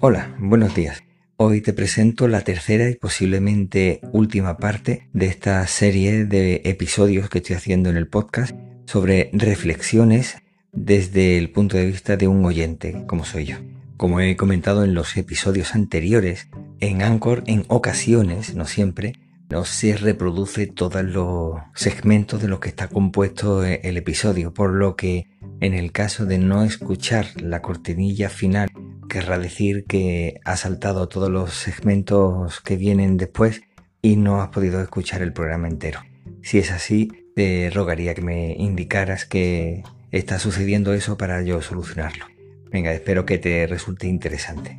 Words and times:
Hola, 0.00 0.36
buenos 0.38 0.76
días. 0.76 1.02
Hoy 1.38 1.60
te 1.60 1.72
presento 1.72 2.28
la 2.28 2.42
tercera 2.42 2.88
y 2.88 2.94
posiblemente 2.94 4.00
última 4.12 4.56
parte 4.56 5.08
de 5.12 5.26
esta 5.26 5.66
serie 5.66 6.24
de 6.24 6.62
episodios 6.66 7.28
que 7.28 7.38
estoy 7.38 7.56
haciendo 7.56 7.90
en 7.90 7.96
el 7.96 8.06
podcast 8.06 8.54
sobre 8.86 9.28
reflexiones 9.32 10.36
desde 10.70 11.36
el 11.36 11.50
punto 11.50 11.76
de 11.76 11.86
vista 11.86 12.16
de 12.16 12.28
un 12.28 12.44
oyente, 12.44 13.06
como 13.08 13.24
soy 13.24 13.46
yo. 13.46 13.56
Como 13.96 14.20
he 14.20 14.36
comentado 14.36 14.84
en 14.84 14.94
los 14.94 15.16
episodios 15.16 15.74
anteriores, 15.74 16.46
en 16.78 17.02
Anchor 17.02 17.42
en 17.48 17.64
ocasiones, 17.66 18.54
no 18.54 18.66
siempre, 18.66 19.14
no 19.50 19.64
se 19.64 19.96
reproduce 19.96 20.68
todos 20.68 21.02
los 21.02 21.56
segmentos 21.74 22.40
de 22.40 22.46
los 22.46 22.60
que 22.60 22.68
está 22.68 22.86
compuesto 22.86 23.64
el 23.64 23.96
episodio, 23.96 24.54
por 24.54 24.74
lo 24.74 24.94
que 24.94 25.26
en 25.60 25.74
el 25.74 25.90
caso 25.90 26.24
de 26.24 26.38
no 26.38 26.62
escuchar 26.62 27.26
la 27.42 27.62
cortinilla 27.62 28.30
final 28.30 28.68
querrá 29.08 29.38
decir 29.38 29.84
que 29.86 30.40
has 30.44 30.60
saltado 30.60 31.08
todos 31.08 31.30
los 31.30 31.54
segmentos 31.54 32.60
que 32.60 32.76
vienen 32.76 33.16
después 33.16 33.62
y 34.02 34.16
no 34.16 34.40
has 34.40 34.48
podido 34.48 34.80
escuchar 34.80 35.22
el 35.22 35.32
programa 35.32 35.68
entero. 35.68 36.00
Si 36.42 36.58
es 36.58 36.70
así, 36.70 37.10
te 37.34 37.70
rogaría 37.70 38.14
que 38.14 38.22
me 38.22 38.54
indicaras 38.54 39.24
que 39.24 39.82
está 40.10 40.38
sucediendo 40.38 40.92
eso 40.92 41.16
para 41.16 41.42
yo 41.42 41.60
solucionarlo. 41.62 42.26
Venga, 42.70 42.92
espero 42.92 43.24
que 43.24 43.38
te 43.38 43.66
resulte 43.66 44.06
interesante. 44.06 44.78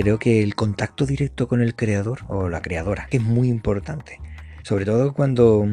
Creo 0.00 0.18
que 0.18 0.42
el 0.42 0.54
contacto 0.54 1.04
directo 1.04 1.46
con 1.46 1.60
el 1.60 1.74
creador 1.74 2.20
o 2.28 2.48
la 2.48 2.62
creadora 2.62 3.06
es 3.10 3.20
muy 3.20 3.48
importante. 3.48 4.18
Sobre 4.62 4.86
todo 4.86 5.12
cuando 5.12 5.66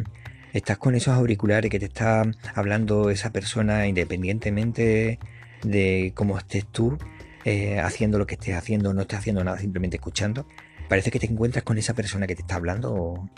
estás 0.52 0.78
con 0.78 0.96
esos 0.96 1.14
auriculares 1.14 1.72
que 1.72 1.80
te 1.80 1.86
está 1.86 2.24
hablando 2.54 3.10
esa 3.10 3.32
persona 3.32 3.88
independientemente 3.88 5.20
de 5.64 6.12
cómo 6.14 6.38
estés 6.38 6.66
tú, 6.66 6.98
eh, 7.46 7.80
haciendo 7.80 8.18
lo 8.20 8.28
que 8.28 8.36
estés 8.36 8.56
haciendo, 8.56 8.94
no 8.94 9.02
estés 9.02 9.20
haciendo 9.20 9.44
nada, 9.46 9.60
simplemente 9.60 9.96
escuchando. 9.96 10.46
Parece 10.90 11.10
que 11.10 11.20
te 11.20 11.28
encuentras 11.28 11.64
con 11.64 11.78
esa 11.78 11.94
persona 11.94 12.28
que 12.28 12.36
te 12.36 12.42
está 12.42 12.56
hablando, 12.56 13.30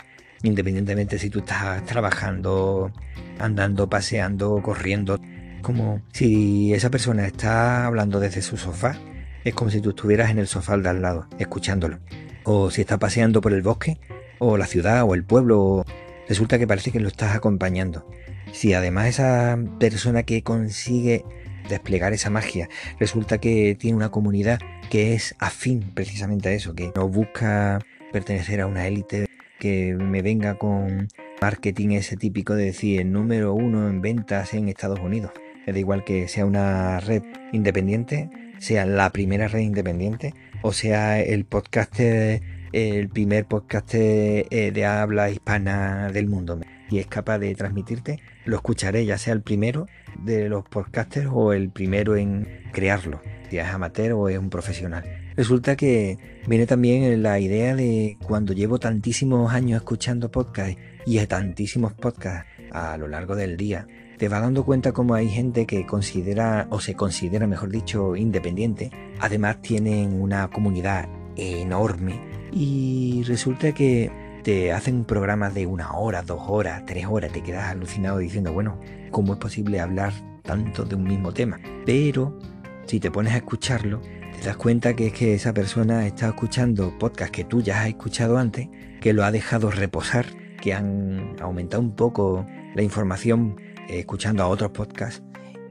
independientemente 0.42 1.18
si 1.18 1.30
tú 1.30 1.40
estás 1.40 1.84
trabajando, 1.84 2.92
andando, 3.38 3.88
paseando, 3.88 4.60
corriendo. 4.60 5.20
Como 5.62 6.02
si 6.12 6.74
esa 6.74 6.90
persona 6.90 7.26
está 7.26 7.86
hablando 7.86 8.18
desde 8.18 8.42
su 8.42 8.56
sofá 8.56 8.98
es 9.44 9.54
como 9.54 9.70
si 9.70 9.80
tú 9.80 9.90
estuvieras 9.90 10.30
en 10.30 10.38
el 10.38 10.46
sofá 10.46 10.76
de 10.76 10.88
al 10.88 11.02
lado, 11.02 11.26
escuchándolo. 11.38 11.98
O 12.44 12.70
si 12.70 12.82
estás 12.82 12.98
paseando 12.98 13.40
por 13.40 13.52
el 13.52 13.62
bosque, 13.62 13.98
o 14.38 14.56
la 14.56 14.66
ciudad, 14.66 15.04
o 15.04 15.14
el 15.14 15.24
pueblo, 15.24 15.84
resulta 16.28 16.58
que 16.58 16.66
parece 16.66 16.90
que 16.90 17.00
lo 17.00 17.08
estás 17.08 17.34
acompañando. 17.34 18.06
Si 18.52 18.74
además 18.74 19.06
esa 19.06 19.58
persona 19.78 20.24
que 20.24 20.42
consigue 20.42 21.24
desplegar 21.68 22.12
esa 22.12 22.30
magia 22.30 22.68
resulta 22.98 23.38
que 23.38 23.76
tiene 23.78 23.96
una 23.96 24.10
comunidad 24.10 24.58
que 24.90 25.14
es 25.14 25.36
afín 25.38 25.92
precisamente 25.94 26.48
a 26.48 26.52
eso, 26.52 26.74
que 26.74 26.90
no 26.96 27.08
busca 27.08 27.78
pertenecer 28.12 28.60
a 28.60 28.66
una 28.66 28.88
élite 28.88 29.26
que 29.60 29.94
me 29.94 30.20
venga 30.22 30.58
con 30.58 31.08
marketing 31.40 31.90
ese 31.90 32.16
típico 32.16 32.54
de 32.54 32.64
decir 32.66 33.00
el 33.00 33.12
número 33.12 33.54
uno 33.54 33.88
en 33.88 34.00
ventas 34.00 34.52
en 34.54 34.68
Estados 34.68 34.98
Unidos. 34.98 35.30
Da 35.66 35.78
igual 35.78 36.02
que 36.02 36.26
sea 36.26 36.46
una 36.46 36.98
red 36.98 37.22
independiente 37.52 38.28
sea 38.60 38.86
la 38.86 39.10
primera 39.10 39.48
red 39.48 39.60
independiente 39.60 40.34
o 40.62 40.72
sea 40.72 41.20
el 41.20 41.44
podcast, 41.44 41.98
el 41.98 43.08
primer 43.08 43.46
podcast 43.46 43.94
eh, 43.94 44.70
de 44.72 44.84
habla 44.84 45.30
hispana 45.30 46.10
del 46.12 46.28
mundo 46.28 46.60
y 46.90 46.98
es 46.98 47.06
capaz 47.06 47.38
de 47.38 47.54
transmitirte, 47.54 48.20
lo 48.44 48.56
escucharé 48.56 49.06
ya 49.06 49.16
sea 49.16 49.32
el 49.32 49.42
primero 49.42 49.86
de 50.22 50.48
los 50.48 50.64
podcasters 50.64 51.28
o 51.32 51.52
el 51.52 51.70
primero 51.70 52.16
en 52.16 52.46
crearlo, 52.72 53.20
si 53.48 53.58
es 53.58 53.66
amateur 53.66 54.12
o 54.12 54.28
es 54.28 54.38
un 54.38 54.50
profesional. 54.50 55.04
Resulta 55.36 55.76
que 55.76 56.18
viene 56.46 56.66
también 56.66 57.22
la 57.22 57.38
idea 57.38 57.74
de 57.74 58.18
cuando 58.26 58.52
llevo 58.52 58.78
tantísimos 58.78 59.52
años 59.52 59.78
escuchando 59.78 60.30
podcasts 60.30 60.76
y 61.06 61.24
tantísimos 61.26 61.94
podcasts 61.94 62.46
a 62.72 62.96
lo 62.98 63.08
largo 63.08 63.36
del 63.36 63.56
día, 63.56 63.86
te 64.20 64.28
vas 64.28 64.42
dando 64.42 64.66
cuenta 64.66 64.92
como 64.92 65.14
hay 65.14 65.30
gente 65.30 65.64
que 65.64 65.86
considera, 65.86 66.66
o 66.68 66.78
se 66.78 66.94
considera, 66.94 67.46
mejor 67.46 67.70
dicho, 67.70 68.16
independiente. 68.16 68.90
Además 69.18 69.62
tienen 69.62 70.20
una 70.20 70.48
comunidad 70.48 71.08
enorme 71.36 72.20
y 72.52 73.22
resulta 73.26 73.72
que 73.72 74.12
te 74.44 74.72
hacen 74.72 75.04
programas 75.04 75.54
de 75.54 75.64
una 75.64 75.92
hora, 75.92 76.20
dos 76.20 76.42
horas, 76.48 76.84
tres 76.84 77.06
horas, 77.06 77.32
te 77.32 77.42
quedas 77.42 77.70
alucinado 77.70 78.18
diciendo, 78.18 78.52
bueno, 78.52 78.78
¿cómo 79.10 79.32
es 79.32 79.38
posible 79.38 79.80
hablar 79.80 80.12
tanto 80.42 80.84
de 80.84 80.96
un 80.96 81.04
mismo 81.04 81.32
tema? 81.32 81.58
Pero 81.86 82.38
si 82.84 83.00
te 83.00 83.10
pones 83.10 83.32
a 83.32 83.38
escucharlo, 83.38 84.02
te 84.38 84.46
das 84.46 84.58
cuenta 84.58 84.94
que 84.94 85.06
es 85.06 85.12
que 85.14 85.32
esa 85.32 85.54
persona 85.54 86.06
está 86.06 86.28
escuchando 86.28 86.92
podcasts 86.98 87.32
que 87.34 87.44
tú 87.44 87.62
ya 87.62 87.80
has 87.80 87.88
escuchado 87.88 88.36
antes, 88.36 88.68
que 89.00 89.14
lo 89.14 89.24
ha 89.24 89.32
dejado 89.32 89.70
reposar, 89.70 90.26
que 90.60 90.74
han 90.74 91.36
aumentado 91.40 91.82
un 91.82 91.96
poco 91.96 92.44
la 92.74 92.82
información 92.82 93.56
escuchando 93.98 94.42
a 94.42 94.48
otros 94.48 94.70
podcasts 94.70 95.22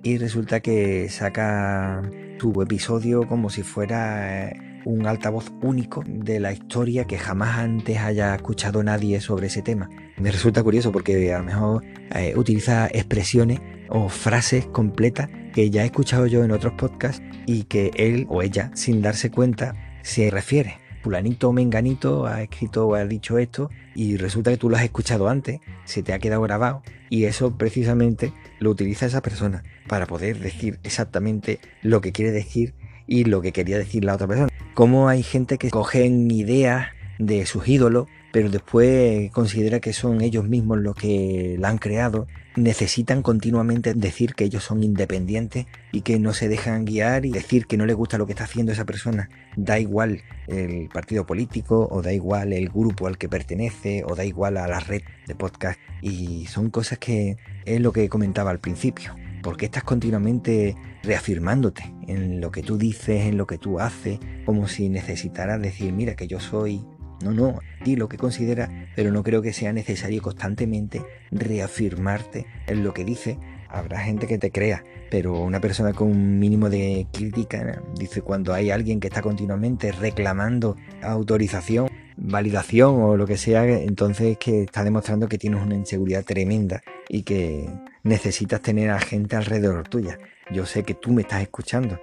y 0.04 0.18
resulta 0.18 0.60
que 0.60 1.10
saca 1.10 2.02
tu 2.38 2.62
episodio 2.62 3.28
como 3.28 3.50
si 3.50 3.64
fuera 3.64 4.50
eh, 4.50 4.82
un 4.86 5.06
altavoz 5.06 5.52
único 5.62 6.04
de 6.08 6.40
la 6.40 6.54
historia 6.54 7.06
que 7.06 7.18
jamás 7.18 7.60
antes 7.60 7.98
haya 7.98 8.34
escuchado 8.36 8.82
nadie 8.82 9.20
sobre 9.22 9.48
ese 9.48 9.62
tema. 9.62 9.90
Me 10.18 10.32
resulta 10.32 10.64
curioso 10.64 10.92
porque 10.92 11.34
a 11.34 11.40
lo 11.40 11.44
mejor 11.44 11.84
eh, 12.16 12.34
utiliza 12.36 12.88
expresiones 12.88 13.60
o 13.90 14.10
frases 14.10 14.66
completas 14.68 15.30
que 15.54 15.70
ya 15.70 15.84
he 15.84 15.86
escuchado 15.86 16.28
yo 16.28 16.44
en 16.44 16.52
otros 16.52 16.74
podcasts 16.74 17.22
y 17.46 17.64
que 17.64 17.92
él 17.96 18.26
o 18.30 18.42
ella, 18.42 18.72
sin 18.74 19.02
darse 19.02 19.32
cuenta, 19.32 19.76
se 20.02 20.30
refiere. 20.30 20.78
Fulanito 21.02 21.50
o 21.50 21.54
menganito 21.54 22.26
ha 22.26 22.42
escrito 22.42 22.88
o 22.88 22.96
ha 22.96 23.06
dicho 23.06 23.38
esto 23.38 23.70
y 23.96 24.18
resulta 24.18 24.52
que 24.52 24.58
tú 24.58 24.70
lo 24.70 24.78
has 24.78 24.84
escuchado 24.84 25.30
antes, 25.30 25.60
se 25.86 26.04
te 26.04 26.14
ha 26.14 26.20
quedado 26.20 26.42
grabado 26.42 26.82
y 27.10 27.26
eso 27.26 27.58
precisamente 27.58 28.34
lo 28.60 28.70
utiliza 28.70 29.06
esa 29.06 29.22
persona 29.22 29.64
para 29.88 30.06
poder 30.06 30.40
decir 30.40 30.80
exactamente 30.84 31.60
lo 31.82 32.02
que 32.02 32.12
quiere 32.12 32.32
decir 32.32 32.74
y 33.08 33.24
lo 33.24 33.42
que 33.42 33.52
quería 33.52 33.78
decir 33.78 34.06
la 34.06 34.16
otra 34.16 34.28
persona. 34.28 34.50
Como 34.74 35.10
hay 35.10 35.24
gente 35.24 35.58
que 35.58 35.70
cogen 35.72 36.30
ideas 36.30 36.88
de 37.18 37.46
sus 37.46 37.68
ídolos, 37.68 38.08
pero 38.32 38.50
después 38.50 39.32
considera 39.32 39.80
que 39.80 39.94
son 39.94 40.22
ellos 40.22 40.48
mismos 40.48 40.78
los 40.78 40.96
que 40.96 41.56
la 41.60 41.70
han 41.70 41.80
creado, 41.80 42.28
necesitan 42.60 43.22
continuamente 43.22 43.94
decir 43.94 44.36
que 44.36 44.44
ellos 44.44 44.64
son 44.64 44.84
independientes 44.84 45.66
y 45.92 46.02
que 46.02 46.20
no 46.20 46.34
se 46.34 46.48
dejan 46.48 46.86
guiar 46.86 47.26
y 47.26 47.32
decir 47.32 47.66
que 47.66 47.78
no 47.78 47.86
les 47.86 47.96
gusta 47.96 48.18
lo 48.18 48.26
que 48.26 48.34
está 48.34 48.44
haciendo 48.44 48.72
esa 48.72 48.86
persona. 48.86 49.30
Da 49.56 49.80
igual 49.80 50.22
el 50.48 50.90
partido 50.90 51.26
político 51.26 51.88
o 51.90 52.02
da 52.02 52.14
igual 52.14 52.54
el 52.54 52.70
grupo 52.70 53.08
al 53.08 53.18
que 53.18 53.30
pertenece 53.30 54.04
o 54.06 54.16
da 54.16 54.26
igual 54.26 54.58
a 54.58 54.68
la 54.68 54.80
red 54.80 55.02
de 55.28 55.36
podcast 55.36 55.80
y 56.02 56.46
son 56.48 56.70
cosas 56.70 57.00
que 57.00 57.38
es 57.66 57.82
lo 57.82 57.92
que 57.92 58.10
comentaba 58.10 58.52
al 58.52 58.60
principio. 58.60 59.16
porque 59.42 59.66
estás 59.66 59.84
continuamente 59.84 60.76
reafirmándote 61.02 61.94
en 62.08 62.42
lo 62.42 62.52
que 62.52 62.62
tú 62.62 62.78
dices, 62.78 63.26
en 63.26 63.38
lo 63.38 63.48
que 63.48 63.58
tú 63.58 63.80
haces, 63.80 64.20
como 64.46 64.68
si 64.68 64.90
necesitaras 64.90 65.62
decir, 65.62 65.94
mira 65.94 66.16
que 66.16 66.28
yo 66.28 66.40
soy 66.40 66.86
no, 67.22 67.32
no, 67.32 67.60
di 67.84 67.96
lo 67.96 68.08
que 68.08 68.18
considera, 68.18 68.88
pero 68.96 69.12
no 69.12 69.24
creo 69.24 69.42
que 69.42 69.54
sea 69.54 69.74
necesario 69.74 70.22
constantemente 70.22 71.04
reafirmarte 71.32 72.46
en 72.68 72.84
lo 72.84 72.94
que 72.94 73.04
dice. 73.04 73.38
Habrá 73.68 74.00
gente 74.00 74.26
que 74.26 74.40
te 74.40 74.52
crea, 74.52 74.84
pero 75.12 75.40
una 75.42 75.60
persona 75.60 75.94
con 75.94 76.10
un 76.10 76.40
mínimo 76.40 76.70
de 76.70 77.06
crítica 77.12 77.84
dice 77.96 78.22
cuando 78.22 78.54
hay 78.54 78.72
alguien 78.72 79.00
que 79.00 79.10
está 79.10 79.22
continuamente 79.22 79.92
reclamando 79.92 80.76
autorización, 81.04 81.88
validación 82.18 83.02
o 83.02 83.16
lo 83.16 83.28
que 83.28 83.38
sea, 83.38 83.68
entonces 83.68 84.38
que 84.40 84.64
está 84.64 84.84
demostrando 84.84 85.28
que 85.28 85.38
tienes 85.38 85.62
una 85.62 85.76
inseguridad 85.76 86.26
tremenda 86.26 86.82
y 87.08 87.22
que 87.22 87.70
necesitas 88.04 88.62
tener 88.62 88.90
a 88.90 89.00
gente 89.00 89.36
alrededor 89.36 89.88
tuya. 89.88 90.18
Yo 90.52 90.66
sé 90.66 90.84
que 90.84 90.96
tú 90.96 91.12
me 91.12 91.22
estás 91.22 91.44
escuchando 91.44 92.00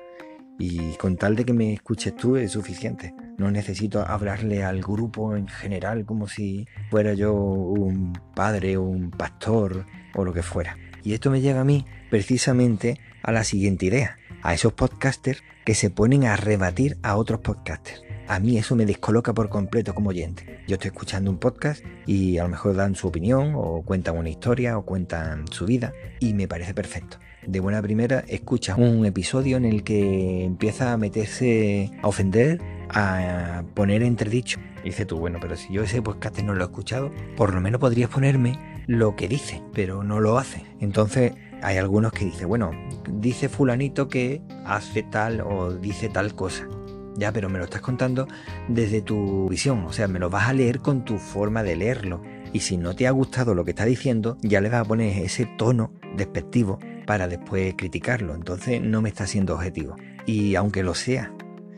Y 0.59 0.95
con 0.97 1.17
tal 1.17 1.37
de 1.37 1.45
que 1.45 1.53
me 1.53 1.75
escuches 1.75 2.17
tú 2.17 2.37
es 2.37 2.53
suficiente. 2.53 3.15
No 3.39 3.51
necesito 3.51 4.01
hablarle 4.07 4.65
al 4.65 4.81
grupo 4.81 5.37
en 5.37 5.49
general 5.49 6.07
como 6.07 6.29
si 6.29 6.67
fuera 6.91 7.15
yo 7.15 7.35
un 7.35 8.15
padre, 8.35 8.79
un 8.79 9.11
pastor 9.11 9.85
o 10.15 10.25
lo 10.25 10.33
que 10.33 10.43
fuera. 10.43 10.79
Y 11.05 11.13
esto 11.13 11.31
me 11.31 11.41
llega 11.41 11.61
a 11.61 11.65
mí 11.65 11.85
precisamente 12.11 12.99
a 13.23 13.33
la 13.33 13.45
siguiente 13.45 13.87
idea, 13.87 14.19
a 14.43 14.55
esos 14.55 14.73
podcasters 14.73 15.43
que 15.65 15.75
se 15.75 15.91
ponen 15.91 16.25
a 16.25 16.37
rebatir 16.37 16.97
a 17.03 17.17
otros 17.17 17.41
podcasters. 17.41 18.03
A 18.29 18.41
mí 18.41 18.59
eso 18.59 18.75
me 18.75 18.87
descoloca 18.87 19.35
por 19.35 19.49
completo 19.49 19.95
como 19.95 20.11
oyente. 20.11 20.65
Yo 20.67 20.75
estoy 20.75 20.89
escuchando 20.89 21.31
un 21.31 21.39
podcast 21.39 21.85
y 22.07 22.39
a 22.39 22.43
lo 22.43 22.49
mejor 22.49 22.75
dan 22.75 22.97
su 22.97 23.07
opinión 23.07 23.53
o 23.55 23.83
cuentan 23.83 24.17
una 24.17 24.31
historia 24.31 24.79
o 24.79 24.85
cuentan 24.85 25.47
su 25.49 25.67
vida 25.67 25.93
y 26.19 26.35
me 26.35 26.49
parece 26.49 26.75
perfecto. 26.75 27.19
De 27.47 27.61
buena 27.61 27.81
primera 27.81 28.25
escuchas 28.27 28.77
un 28.77 29.07
episodio 29.07 29.57
en 29.57 29.65
el 29.65 29.85
que 29.85 30.45
empieza 30.45 30.93
a 30.93 30.97
meterse 30.97 31.93
a 32.03 32.09
ofender, 32.09 32.61
a 32.91 33.63
poner 33.75 34.03
entredicho. 34.03 34.59
Y 34.83 34.87
dice 34.87 35.07
tú, 35.07 35.19
bueno, 35.19 35.39
pero 35.41 35.55
si 35.55 35.73
yo 35.73 35.85
ese 35.85 36.03
podcast 36.03 36.41
no 36.41 36.55
lo 36.55 36.65
he 36.65 36.67
escuchado, 36.67 37.13
por 37.37 37.55
lo 37.55 37.61
menos 37.61 37.81
podrías 37.81 38.11
ponerme 38.11 38.83
lo 38.89 39.15
que 39.15 39.29
dice, 39.29 39.63
pero 39.73 40.03
no 40.03 40.19
lo 40.19 40.39
hace. 40.39 40.65
Entonces 40.81 41.35
hay 41.63 41.77
algunos 41.77 42.13
que 42.13 42.25
dicen, 42.25 42.49
bueno, 42.49 42.73
dice 43.09 43.49
fulanito 43.49 44.09
que 44.09 44.43
hace 44.65 45.05
tal 45.05 45.41
o 45.41 45.73
dice 45.73 46.09
tal 46.09 46.35
cosa. 46.35 46.69
Ya, 47.15 47.31
pero 47.31 47.49
me 47.49 47.59
lo 47.59 47.65
estás 47.65 47.81
contando 47.81 48.27
desde 48.67 49.03
tu 49.03 49.49
visión, 49.49 49.85
o 49.85 49.93
sea, 49.93 50.09
me 50.09 50.19
lo 50.19 50.31
vas 50.31 50.49
a 50.49 50.53
leer 50.53 50.81
con 50.81 51.05
tu 51.05 51.19
forma 51.19 51.63
de 51.63 51.77
leerlo. 51.77 52.21
Y 52.53 52.61
si 52.61 52.77
no 52.77 52.97
te 52.97 53.07
ha 53.07 53.13
gustado 53.13 53.55
lo 53.55 53.65
que 53.65 53.71
está 53.71 53.85
diciendo, 53.85 54.37
ya 54.43 54.61
le 54.61 54.69
vas 54.69 54.81
a 54.81 54.85
poner 54.85 55.17
ese 55.23 55.47
tono 55.57 55.93
despectivo 56.17 56.81
para 57.07 57.29
después 57.29 57.75
criticarlo. 57.77 58.35
Entonces 58.35 58.83
no 58.83 59.01
me 59.03 59.09
está 59.09 59.27
siendo 59.27 59.55
objetivo. 59.55 59.97
Y 60.27 60.55
aunque 60.57 60.83
lo 60.83 60.95
sea, 60.95 61.33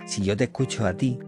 si 0.06 0.22
yo 0.22 0.36
te 0.36 0.44
escucho 0.44 0.86
a 0.86 0.94
ti, 0.94 1.18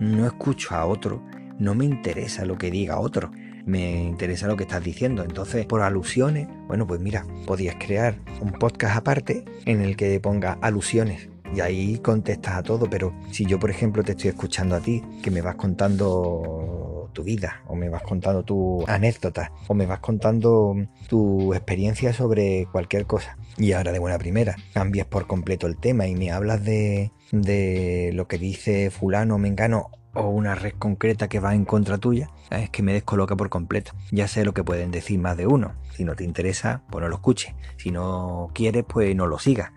no 0.00 0.26
escucho 0.26 0.74
a 0.74 0.86
otro, 0.86 1.22
no 1.58 1.74
me 1.74 1.84
interesa 1.84 2.44
lo 2.44 2.56
que 2.56 2.70
diga 2.70 2.98
otro. 2.98 3.30
Me 3.64 4.02
interesa 4.02 4.46
lo 4.46 4.56
que 4.56 4.64
estás 4.64 4.82
diciendo. 4.82 5.22
Entonces, 5.22 5.66
por 5.66 5.82
alusiones, 5.82 6.48
bueno, 6.66 6.86
pues 6.86 7.00
mira, 7.00 7.24
podías 7.46 7.76
crear 7.76 8.16
un 8.40 8.52
podcast 8.52 8.96
aparte 8.96 9.44
en 9.66 9.82
el 9.82 9.96
que 9.96 10.18
ponga 10.18 10.58
alusiones 10.60 11.28
y 11.54 11.60
ahí 11.60 11.98
contestas 11.98 12.54
a 12.54 12.62
todo, 12.62 12.88
pero 12.88 13.14
si 13.30 13.44
yo, 13.44 13.58
por 13.58 13.70
ejemplo, 13.70 14.02
te 14.02 14.12
estoy 14.12 14.30
escuchando 14.30 14.74
a 14.74 14.80
ti, 14.80 15.02
que 15.22 15.30
me 15.30 15.42
vas 15.42 15.56
contando 15.56 16.81
tu 17.12 17.22
vida, 17.22 17.62
o 17.66 17.74
me 17.74 17.88
vas 17.88 18.02
contando 18.02 18.42
tu 18.42 18.84
anécdota, 18.86 19.52
o 19.68 19.74
me 19.74 19.86
vas 19.86 20.00
contando 20.00 20.74
tu 21.08 21.54
experiencia 21.54 22.12
sobre 22.12 22.66
cualquier 22.72 23.06
cosa, 23.06 23.36
y 23.56 23.72
ahora 23.72 23.92
de 23.92 23.98
buena 23.98 24.18
primera 24.18 24.56
cambias 24.72 25.06
por 25.06 25.26
completo 25.26 25.66
el 25.66 25.76
tema 25.76 26.06
y 26.06 26.14
me 26.14 26.30
hablas 26.30 26.64
de, 26.64 27.12
de 27.30 28.10
lo 28.14 28.28
que 28.28 28.38
dice 28.38 28.90
fulano 28.90 29.36
o 29.36 29.38
mengano 29.38 29.90
o 30.14 30.28
una 30.28 30.54
red 30.54 30.74
concreta 30.78 31.28
que 31.28 31.40
va 31.40 31.54
en 31.54 31.64
contra 31.64 31.98
tuya, 31.98 32.30
es 32.50 32.68
que 32.70 32.82
me 32.82 32.92
descoloca 32.92 33.34
por 33.34 33.48
completo. 33.48 33.92
Ya 34.10 34.28
sé 34.28 34.44
lo 34.44 34.52
que 34.52 34.62
pueden 34.62 34.90
decir 34.90 35.18
más 35.18 35.38
de 35.38 35.46
uno. 35.46 35.72
Si 35.96 36.04
no 36.04 36.14
te 36.14 36.24
interesa, 36.24 36.82
pues 36.90 37.02
no 37.02 37.08
lo 37.08 37.14
escuches. 37.14 37.54
Si 37.78 37.90
no 37.90 38.50
quieres, 38.52 38.84
pues 38.86 39.16
no 39.16 39.26
lo 39.26 39.38
sigas 39.38 39.72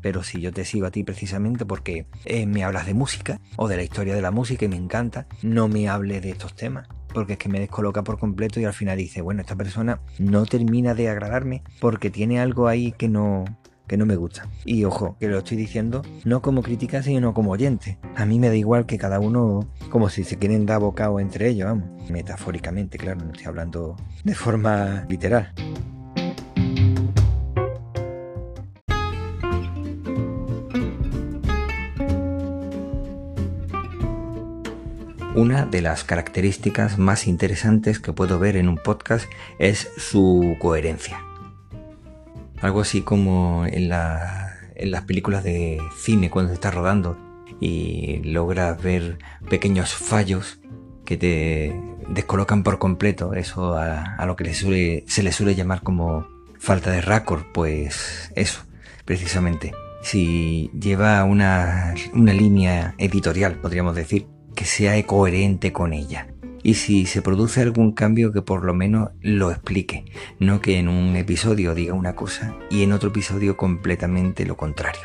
pero 0.00 0.22
si 0.22 0.40
yo 0.40 0.52
te 0.52 0.64
sigo 0.64 0.86
a 0.86 0.90
ti 0.90 1.04
precisamente 1.04 1.64
porque 1.66 2.06
eh, 2.24 2.46
me 2.46 2.64
hablas 2.64 2.86
de 2.86 2.94
música 2.94 3.40
o 3.56 3.68
de 3.68 3.76
la 3.76 3.82
historia 3.82 4.14
de 4.14 4.22
la 4.22 4.30
música 4.30 4.64
y 4.64 4.68
me 4.68 4.76
encanta, 4.76 5.26
no 5.42 5.68
me 5.68 5.88
hables 5.88 6.22
de 6.22 6.30
estos 6.30 6.54
temas. 6.54 6.88
Porque 7.12 7.32
es 7.32 7.38
que 7.40 7.48
me 7.48 7.58
descoloca 7.58 8.04
por 8.04 8.18
completo 8.18 8.60
y 8.60 8.64
al 8.64 8.72
final 8.72 8.96
dice, 8.96 9.20
bueno, 9.20 9.40
esta 9.40 9.56
persona 9.56 10.00
no 10.18 10.46
termina 10.46 10.94
de 10.94 11.08
agradarme 11.08 11.64
porque 11.80 12.08
tiene 12.08 12.40
algo 12.40 12.68
ahí 12.68 12.92
que 12.92 13.08
no, 13.08 13.44
que 13.90 13.96
no 13.96 14.06
me 14.06 14.14
gusta. 14.14 14.46
Y 14.64 14.84
ojo, 14.84 15.16
que 15.18 15.26
lo 15.26 15.38
estoy 15.38 15.56
diciendo 15.56 16.02
no 16.24 16.40
como 16.40 16.62
crítica, 16.62 17.02
sino 17.02 17.34
como 17.34 17.50
oyente. 17.50 17.98
A 18.14 18.24
mí 18.24 18.38
me 18.38 18.48
da 18.48 18.54
igual 18.54 18.86
que 18.86 18.98
cada 18.98 19.18
uno, 19.18 19.68
como 19.90 20.08
si 20.08 20.22
se 20.22 20.38
quieren 20.38 20.64
dar 20.64 20.78
bocado 20.78 21.18
entre 21.18 21.48
ellos, 21.48 21.66
vamos. 21.66 21.88
Metafóricamente, 22.08 22.98
claro, 22.98 23.24
no 23.24 23.32
estoy 23.32 23.46
hablando 23.46 23.96
de 24.22 24.34
forma 24.36 25.04
literal. 25.08 25.52
Una 35.36 35.64
de 35.64 35.80
las 35.80 36.02
características 36.02 36.98
más 36.98 37.28
interesantes 37.28 38.00
que 38.00 38.12
puedo 38.12 38.40
ver 38.40 38.56
en 38.56 38.68
un 38.68 38.76
podcast 38.76 39.30
es 39.60 39.88
su 39.96 40.56
coherencia. 40.58 41.22
Algo 42.60 42.80
así 42.80 43.02
como 43.02 43.64
en, 43.64 43.88
las 43.88 45.02
películas 45.06 45.44
de 45.44 45.78
cine 45.96 46.30
cuando 46.30 46.48
se 46.48 46.54
está 46.54 46.72
rodando 46.72 47.16
y 47.60 48.20
logras 48.24 48.82
ver 48.82 49.18
pequeños 49.48 49.94
fallos 49.94 50.58
que 51.04 51.16
te 51.16 51.80
descolocan 52.08 52.64
por 52.64 52.80
completo, 52.80 53.32
eso 53.34 53.76
a, 53.76 54.26
lo 54.26 54.34
que 54.34 54.52
se 54.52 55.22
le 55.22 55.32
suele 55.32 55.54
llamar 55.54 55.82
como 55.82 56.26
falta 56.58 56.90
de 56.90 57.02
raccord, 57.02 57.44
pues 57.54 58.32
eso, 58.34 58.62
precisamente. 59.04 59.70
Si 60.02 60.72
lleva 60.74 61.22
una 61.22 61.94
línea 62.14 62.94
editorial, 62.98 63.60
podríamos 63.60 63.94
decir, 63.94 64.26
que 64.54 64.64
sea 64.64 65.00
coherente 65.06 65.72
con 65.72 65.92
ella. 65.92 66.28
Y 66.62 66.74
si 66.74 67.06
se 67.06 67.22
produce 67.22 67.62
algún 67.62 67.92
cambio 67.92 68.32
que 68.32 68.42
por 68.42 68.64
lo 68.64 68.74
menos 68.74 69.10
lo 69.20 69.50
explique, 69.50 70.04
no 70.38 70.60
que 70.60 70.78
en 70.78 70.88
un 70.88 71.16
episodio 71.16 71.74
diga 71.74 71.94
una 71.94 72.14
cosa 72.14 72.56
y 72.70 72.82
en 72.82 72.92
otro 72.92 73.08
episodio 73.08 73.56
completamente 73.56 74.44
lo 74.44 74.56
contrario. 74.56 75.02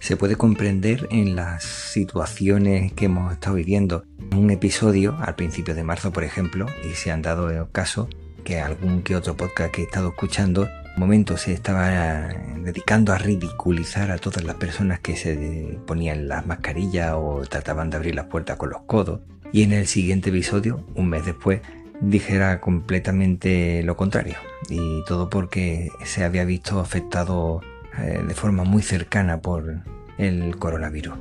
Se 0.00 0.16
puede 0.16 0.36
comprender 0.36 1.08
en 1.10 1.36
las 1.36 1.64
situaciones 1.64 2.92
que 2.92 3.06
hemos 3.06 3.32
estado 3.32 3.56
viviendo. 3.56 4.04
En 4.30 4.38
un 4.38 4.50
episodio, 4.50 5.16
al 5.20 5.34
principio 5.34 5.74
de 5.74 5.84
marzo 5.84 6.12
por 6.12 6.24
ejemplo, 6.24 6.66
y 6.88 6.94
se 6.94 7.10
han 7.10 7.22
dado 7.22 7.50
el 7.50 7.70
caso 7.70 8.08
que 8.44 8.60
algún 8.60 9.02
que 9.02 9.16
otro 9.16 9.36
podcast 9.36 9.72
que 9.72 9.82
he 9.82 9.84
estado 9.84 10.08
escuchando 10.08 10.68
momento 10.98 11.36
se 11.36 11.52
estaba 11.52 12.28
dedicando 12.60 13.12
a 13.12 13.18
ridiculizar 13.18 14.10
a 14.10 14.18
todas 14.18 14.44
las 14.44 14.56
personas 14.56 15.00
que 15.00 15.16
se 15.16 15.78
ponían 15.86 16.28
las 16.28 16.46
mascarillas 16.46 17.14
o 17.16 17.42
trataban 17.48 17.90
de 17.90 17.96
abrir 17.96 18.14
las 18.14 18.26
puertas 18.26 18.56
con 18.56 18.70
los 18.70 18.82
codos. 18.82 19.20
Y 19.52 19.62
en 19.62 19.72
el 19.72 19.86
siguiente 19.86 20.30
episodio, 20.30 20.84
un 20.94 21.08
mes 21.08 21.24
después, 21.24 21.60
dijera 22.00 22.60
completamente 22.60 23.82
lo 23.82 23.96
contrario. 23.96 24.36
Y 24.68 25.04
todo 25.06 25.30
porque 25.30 25.90
se 26.04 26.24
había 26.24 26.44
visto 26.44 26.80
afectado 26.80 27.60
eh, 27.98 28.22
de 28.26 28.34
forma 28.34 28.64
muy 28.64 28.82
cercana 28.82 29.40
por 29.40 29.82
el 30.18 30.56
coronavirus. 30.58 31.14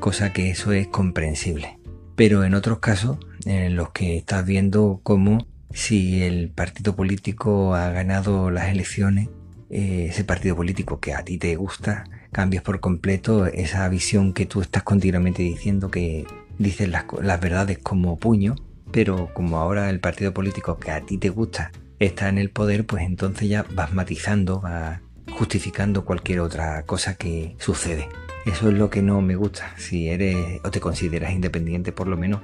Cosa 0.00 0.32
que 0.32 0.50
eso 0.50 0.72
es 0.72 0.88
comprensible. 0.88 1.78
Pero 2.16 2.44
en 2.44 2.54
otros 2.54 2.80
casos, 2.80 3.18
en 3.44 3.76
los 3.76 3.90
que 3.90 4.16
estás 4.16 4.44
viendo 4.44 5.00
cómo 5.02 5.46
si 5.74 6.22
el 6.22 6.50
partido 6.50 6.94
político 6.94 7.74
ha 7.74 7.90
ganado 7.90 8.50
las 8.50 8.68
elecciones, 8.68 9.28
eh, 9.70 10.06
ese 10.10 10.24
partido 10.24 10.56
político 10.56 11.00
que 11.00 11.14
a 11.14 11.24
ti 11.24 11.38
te 11.38 11.56
gusta, 11.56 12.04
cambias 12.30 12.62
por 12.62 12.80
completo 12.80 13.46
esa 13.46 13.88
visión 13.88 14.32
que 14.32 14.46
tú 14.46 14.60
estás 14.60 14.82
continuamente 14.82 15.42
diciendo 15.42 15.90
que 15.90 16.26
dices 16.58 16.88
las, 16.88 17.04
las 17.22 17.40
verdades 17.40 17.78
como 17.78 18.18
puño, 18.18 18.56
pero 18.90 19.32
como 19.32 19.58
ahora 19.58 19.88
el 19.90 20.00
partido 20.00 20.34
político 20.34 20.78
que 20.78 20.90
a 20.90 21.00
ti 21.00 21.18
te 21.18 21.30
gusta 21.30 21.72
está 21.98 22.28
en 22.28 22.38
el 22.38 22.50
poder, 22.50 22.86
pues 22.86 23.04
entonces 23.04 23.48
ya 23.48 23.64
vas 23.74 23.92
matizando, 23.92 24.60
vas 24.60 25.00
justificando 25.30 26.04
cualquier 26.04 26.40
otra 26.40 26.82
cosa 26.82 27.14
que 27.14 27.56
sucede. 27.58 28.08
Eso 28.44 28.68
es 28.68 28.74
lo 28.74 28.90
que 28.90 29.02
no 29.02 29.20
me 29.22 29.36
gusta. 29.36 29.72
Si 29.78 30.08
eres 30.08 30.60
o 30.64 30.70
te 30.70 30.80
consideras 30.80 31.32
independiente, 31.32 31.92
por 31.92 32.08
lo 32.08 32.16
menos 32.16 32.40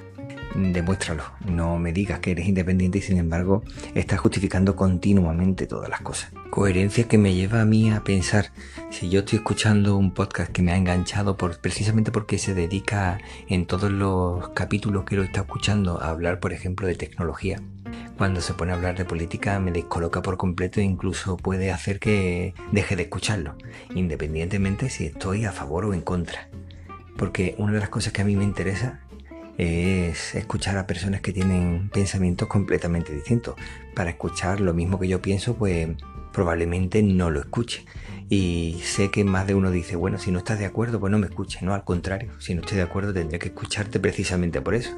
demuéstralo. 0.54 1.24
No 1.46 1.78
me 1.78 1.92
digas 1.92 2.20
que 2.20 2.32
eres 2.32 2.46
independiente 2.46 2.98
y 2.98 3.02
sin 3.02 3.18
embargo 3.18 3.62
estás 3.94 4.20
justificando 4.20 4.76
continuamente 4.76 5.66
todas 5.66 5.88
las 5.88 6.00
cosas. 6.00 6.32
Coherencia 6.50 7.08
que 7.08 7.18
me 7.18 7.34
lleva 7.34 7.60
a 7.60 7.64
mí 7.64 7.90
a 7.90 8.02
pensar, 8.04 8.50
si 8.90 9.08
yo 9.08 9.20
estoy 9.20 9.38
escuchando 9.38 9.96
un 9.96 10.12
podcast 10.12 10.50
que 10.50 10.62
me 10.62 10.72
ha 10.72 10.76
enganchado 10.76 11.36
por, 11.36 11.58
precisamente 11.58 12.10
porque 12.10 12.38
se 12.38 12.54
dedica 12.54 13.18
en 13.48 13.66
todos 13.66 13.90
los 13.90 14.48
capítulos 14.50 15.04
que 15.04 15.16
lo 15.16 15.22
está 15.22 15.40
escuchando 15.40 16.00
a 16.02 16.10
hablar, 16.10 16.40
por 16.40 16.52
ejemplo, 16.52 16.86
de 16.86 16.94
tecnología. 16.94 17.60
Cuando 18.16 18.40
se 18.40 18.54
pone 18.54 18.72
a 18.72 18.74
hablar 18.74 18.96
de 18.96 19.04
política 19.04 19.60
me 19.60 19.70
descoloca 19.70 20.22
por 20.22 20.36
completo 20.36 20.80
e 20.80 20.84
incluso 20.84 21.36
puede 21.36 21.70
hacer 21.70 22.00
que 22.00 22.54
deje 22.72 22.96
de 22.96 23.04
escucharlo, 23.04 23.56
independientemente 23.94 24.90
si 24.90 25.06
estoy 25.06 25.44
a 25.44 25.52
favor 25.52 25.84
o 25.84 25.94
en 25.94 26.00
contra. 26.00 26.48
Porque 27.16 27.54
una 27.58 27.72
de 27.72 27.80
las 27.80 27.88
cosas 27.88 28.12
que 28.12 28.22
a 28.22 28.24
mí 28.24 28.36
me 28.36 28.44
interesa 28.44 29.00
es 29.58 30.36
escuchar 30.36 30.78
a 30.78 30.86
personas 30.86 31.20
que 31.20 31.32
tienen 31.32 31.90
pensamientos 31.90 32.48
completamente 32.48 33.12
distintos. 33.12 33.56
Para 33.94 34.10
escuchar 34.10 34.60
lo 34.60 34.72
mismo 34.72 34.98
que 34.98 35.08
yo 35.08 35.20
pienso, 35.20 35.56
pues 35.56 35.88
probablemente 36.32 37.02
no 37.02 37.30
lo 37.30 37.40
escuche. 37.40 37.84
Y 38.28 38.80
sé 38.84 39.10
que 39.10 39.24
más 39.24 39.46
de 39.46 39.54
uno 39.54 39.70
dice, 39.70 39.96
bueno, 39.96 40.18
si 40.18 40.30
no 40.30 40.38
estás 40.38 40.58
de 40.58 40.66
acuerdo, 40.66 41.00
pues 41.00 41.10
no 41.10 41.18
me 41.18 41.26
escuches. 41.26 41.62
No, 41.62 41.74
al 41.74 41.84
contrario, 41.84 42.30
si 42.38 42.54
no 42.54 42.60
estoy 42.60 42.76
de 42.76 42.84
acuerdo 42.84 43.12
tendré 43.12 43.38
que 43.38 43.48
escucharte 43.48 43.98
precisamente 43.98 44.60
por 44.60 44.74
eso. 44.74 44.96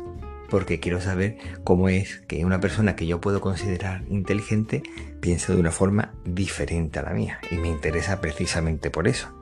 Porque 0.51 0.81
quiero 0.81 1.01
saber 1.01 1.39
cómo 1.65 1.89
es 1.89 2.21
que 2.27 2.45
una 2.45 2.61
persona 2.61 2.97
que 2.97 3.07
yo 3.07 3.21
puedo 3.21 3.41
considerar 3.41 4.03
inteligente 4.09 4.83
piensa 5.21 5.55
de 5.55 5.61
una 5.61 5.71
forma 5.71 6.13
diferente 6.25 6.99
a 6.99 7.03
la 7.03 7.13
mía. 7.13 7.39
Y 7.51 7.55
me 7.55 7.69
interesa 7.69 8.21
precisamente 8.21 8.91
por 8.91 9.09
eso. 9.09 9.40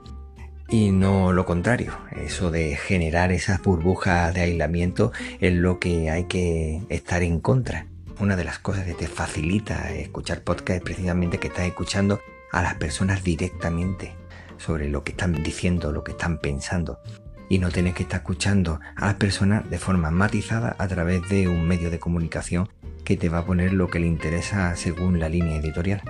Y 0.69 0.91
no 0.91 1.33
lo 1.33 1.45
contrario. 1.45 1.97
Eso 2.11 2.51
de 2.51 2.75
generar 2.75 3.31
esas 3.31 3.61
burbujas 3.61 4.33
de 4.33 4.41
aislamiento 4.41 5.11
es 5.39 5.53
lo 5.53 5.79
que 5.79 6.09
hay 6.09 6.25
que 6.25 6.81
estar 6.89 7.23
en 7.23 7.39
contra. 7.39 7.87
Una 8.19 8.35
de 8.35 8.43
las 8.43 8.59
cosas 8.59 8.85
que 8.85 8.93
te 8.93 9.07
facilita 9.07 9.91
escuchar 9.93 10.41
podcast 10.41 10.77
es 10.77 10.83
precisamente 10.83 11.37
que 11.37 11.47
estás 11.47 11.65
escuchando 11.65 12.19
a 12.51 12.61
las 12.61 12.75
personas 12.75 13.23
directamente 13.23 14.13
sobre 14.57 14.89
lo 14.89 15.03
que 15.03 15.11
están 15.11 15.41
diciendo, 15.41 15.91
lo 15.91 16.03
que 16.03 16.11
están 16.11 16.39
pensando. 16.39 16.99
Y 17.47 17.57
no 17.57 17.71
tienes 17.71 17.95
que 17.95 18.03
estar 18.03 18.19
escuchando 18.19 18.79
a 18.95 19.07
las 19.07 19.15
personas 19.15 19.67
de 19.69 19.79
forma 19.79 20.11
matizada 20.11 20.75
a 20.77 20.87
través 20.87 21.27
de 21.29 21.47
un 21.47 21.67
medio 21.67 21.89
de 21.89 21.99
comunicación 21.99 22.69
que 23.03 23.17
te 23.17 23.29
va 23.29 23.39
a 23.39 23.45
poner 23.45 23.73
lo 23.73 23.87
que 23.87 23.99
le 23.99 24.07
interesa 24.07 24.75
según 24.75 25.19
la 25.19 25.29
línea 25.29 25.57
editorial. 25.57 26.03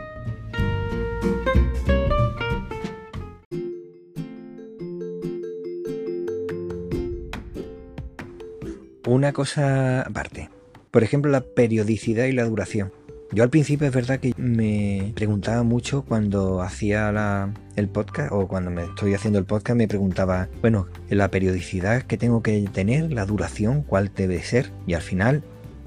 Una 9.29 9.35
cosa 9.35 10.01
aparte. 10.01 10.49
Por 10.89 11.03
ejemplo, 11.03 11.29
la 11.29 11.41
periodicidad 11.41 12.25
y 12.25 12.31
la 12.31 12.45
duración. 12.45 12.91
Yo 13.31 13.43
al 13.43 13.51
principio 13.51 13.85
es 13.85 13.93
verdad 13.93 14.19
que 14.19 14.33
me 14.37 15.13
preguntaba 15.13 15.61
mucho 15.61 16.01
cuando 16.01 16.63
hacía 16.63 17.53
el 17.75 17.89
podcast 17.89 18.31
o 18.31 18.47
cuando 18.47 18.71
me 18.71 18.85
estoy 18.85 19.13
haciendo 19.13 19.37
el 19.37 19.45
podcast 19.45 19.77
me 19.77 19.87
preguntaba, 19.87 20.49
bueno, 20.61 20.87
la 21.11 21.29
periodicidad 21.29 22.01
que 22.01 22.17
tengo 22.17 22.41
que 22.41 22.67
tener, 22.73 23.13
la 23.13 23.27
duración, 23.27 23.83
cuál 23.83 24.09
debe 24.15 24.41
ser 24.41 24.71
y 24.87 24.95
al 24.95 25.03
final, 25.03 25.43